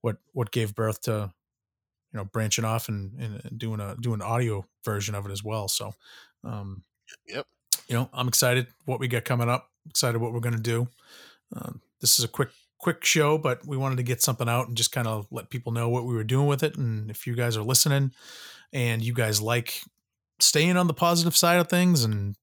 [0.00, 1.32] what what gave birth to
[2.12, 5.42] you know branching off and, and doing a doing an audio version of it as
[5.44, 5.68] well.
[5.68, 5.92] So.
[6.44, 6.84] Um,
[7.26, 7.46] Yep.
[7.88, 9.70] you know, I'm excited what we got coming up.
[9.88, 10.88] Excited what we're going to do.
[11.54, 14.76] Um, this is a quick quick show, but we wanted to get something out and
[14.76, 16.76] just kind of let people know what we were doing with it.
[16.76, 18.12] And if you guys are listening
[18.72, 19.80] and you guys like
[20.38, 22.36] staying on the positive side of things and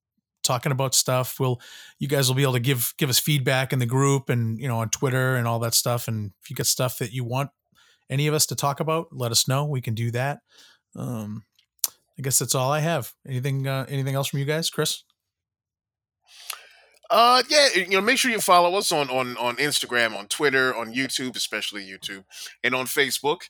[0.44, 1.62] talking about stuff, we'll
[2.00, 4.68] you guys will be able to give give us feedback in the group and you
[4.68, 6.08] know on Twitter and all that stuff.
[6.08, 7.52] And if you get stuff that you want
[8.10, 9.66] any of us to talk about, let us know.
[9.66, 10.40] We can do that.
[10.96, 11.44] Um,
[12.18, 13.14] I guess that's all I have.
[13.28, 15.04] Anything uh, anything else from you guys, Chris?
[17.10, 20.76] Uh, yeah, you know, make sure you follow us on on on Instagram, on Twitter,
[20.76, 22.24] on YouTube, especially YouTube,
[22.64, 23.42] and on Facebook.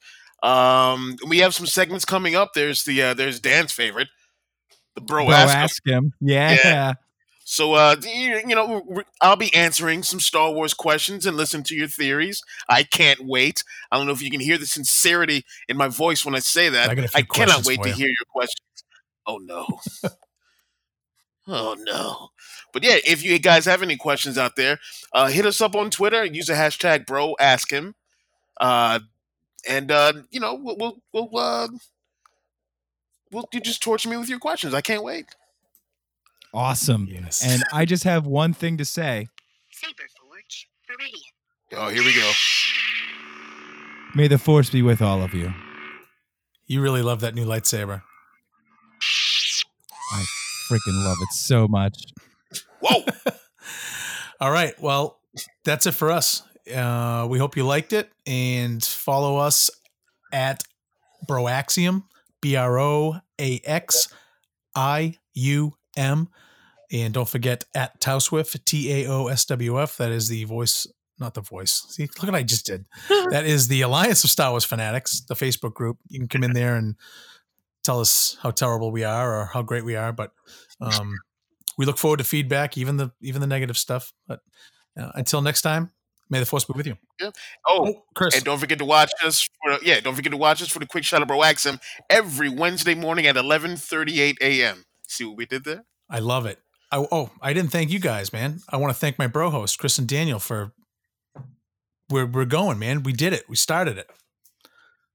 [0.44, 2.54] Um, we have some segments coming up.
[2.54, 4.10] There's the uh, there's Dan's favorite,
[4.96, 5.56] the bro, bro ask.
[5.56, 6.94] ask him yeah, Yeah.
[7.48, 11.88] So, uh, you, know, I'll be answering some Star Wars questions and listen to your
[11.88, 12.42] theories.
[12.68, 13.64] I can't wait.
[13.92, 16.70] I don't know if you can hear the sincerity in my voice when I say
[16.70, 16.90] that.
[16.90, 18.84] I got a few I cannot wait to hear your questions.
[19.28, 19.68] Oh no.
[21.48, 22.30] oh no.
[22.74, 24.80] But yeah, if you guys have any questions out there,
[25.14, 26.26] uh, hit us up on Twitter.
[26.26, 27.94] Use the hashtag Bro Ask Him,
[28.60, 29.02] uh,
[29.70, 31.68] and uh, you know we'll we'll we'll, uh,
[33.32, 34.74] we'll you just torture me with your questions.
[34.74, 35.28] I can't wait.
[36.56, 37.44] Awesome Yes.
[37.46, 39.28] and i just have one thing to say
[39.72, 41.78] Saber Forge, Viridian.
[41.78, 42.32] Oh, here we go.
[44.16, 45.54] may the force be with all of you
[46.68, 48.02] You really love that new lightsaber.
[50.12, 50.24] I
[50.70, 51.96] freaking love it so much.
[52.80, 53.04] Whoa.
[54.42, 54.74] All right.
[54.82, 55.20] Well,
[55.64, 56.42] that's it for us.
[56.74, 59.70] Uh, we hope you liked it and follow us
[60.32, 60.64] at
[61.28, 62.04] Broaxium,
[62.42, 64.08] B R O A X
[64.76, 66.30] I U M.
[66.92, 69.98] And don't forget at Taoswiff, T A O S W F.
[69.98, 70.86] That is the voice,
[71.20, 71.86] not the voice.
[71.90, 72.86] See, look what I just did.
[73.30, 75.98] that is the Alliance of Star Wars Fanatics, the Facebook group.
[76.08, 76.96] You can come in there and
[77.84, 80.12] tell us how terrible we are or how great we are.
[80.12, 80.32] But
[80.82, 81.16] um,
[81.78, 84.14] we look forward to feedback, even the even the negative stuff.
[84.28, 84.42] But
[85.00, 85.92] uh, until next time,
[86.30, 86.98] may the force be with you.
[87.22, 87.32] Oh,
[87.68, 90.68] Oh, Chris, and don't forget to watch us for yeah, don't forget to watch us
[90.70, 91.80] for the quick shot of Broaxium
[92.10, 94.86] every Wednesday morning at eleven thirty eight AM.
[95.08, 95.86] See what we did there?
[96.10, 96.60] I love it.
[96.96, 98.62] I, oh, I didn't thank you guys, man.
[98.70, 100.72] I want to thank my bro host, Chris and Daniel, for
[102.10, 103.04] we're we're going, man.
[103.04, 103.44] We did it.
[103.50, 104.10] We started it.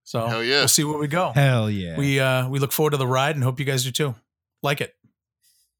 [0.05, 0.59] So Hell yeah.
[0.59, 1.33] we'll see where we go.
[1.35, 1.97] Hell yeah.
[1.97, 4.15] We uh we look forward to the ride and hope you guys do too.
[4.63, 4.95] Like it.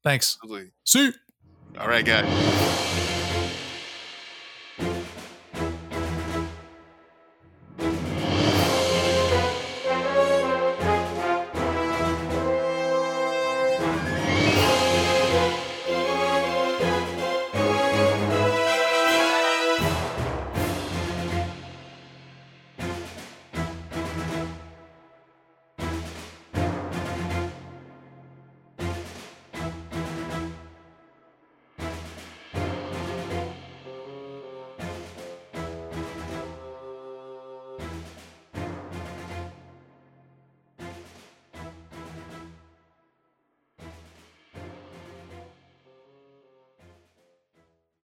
[0.03, 0.37] Thanks.
[0.41, 0.71] Absolutely.
[0.85, 1.05] See.
[1.05, 1.13] you.
[1.79, 3.00] All right, guys.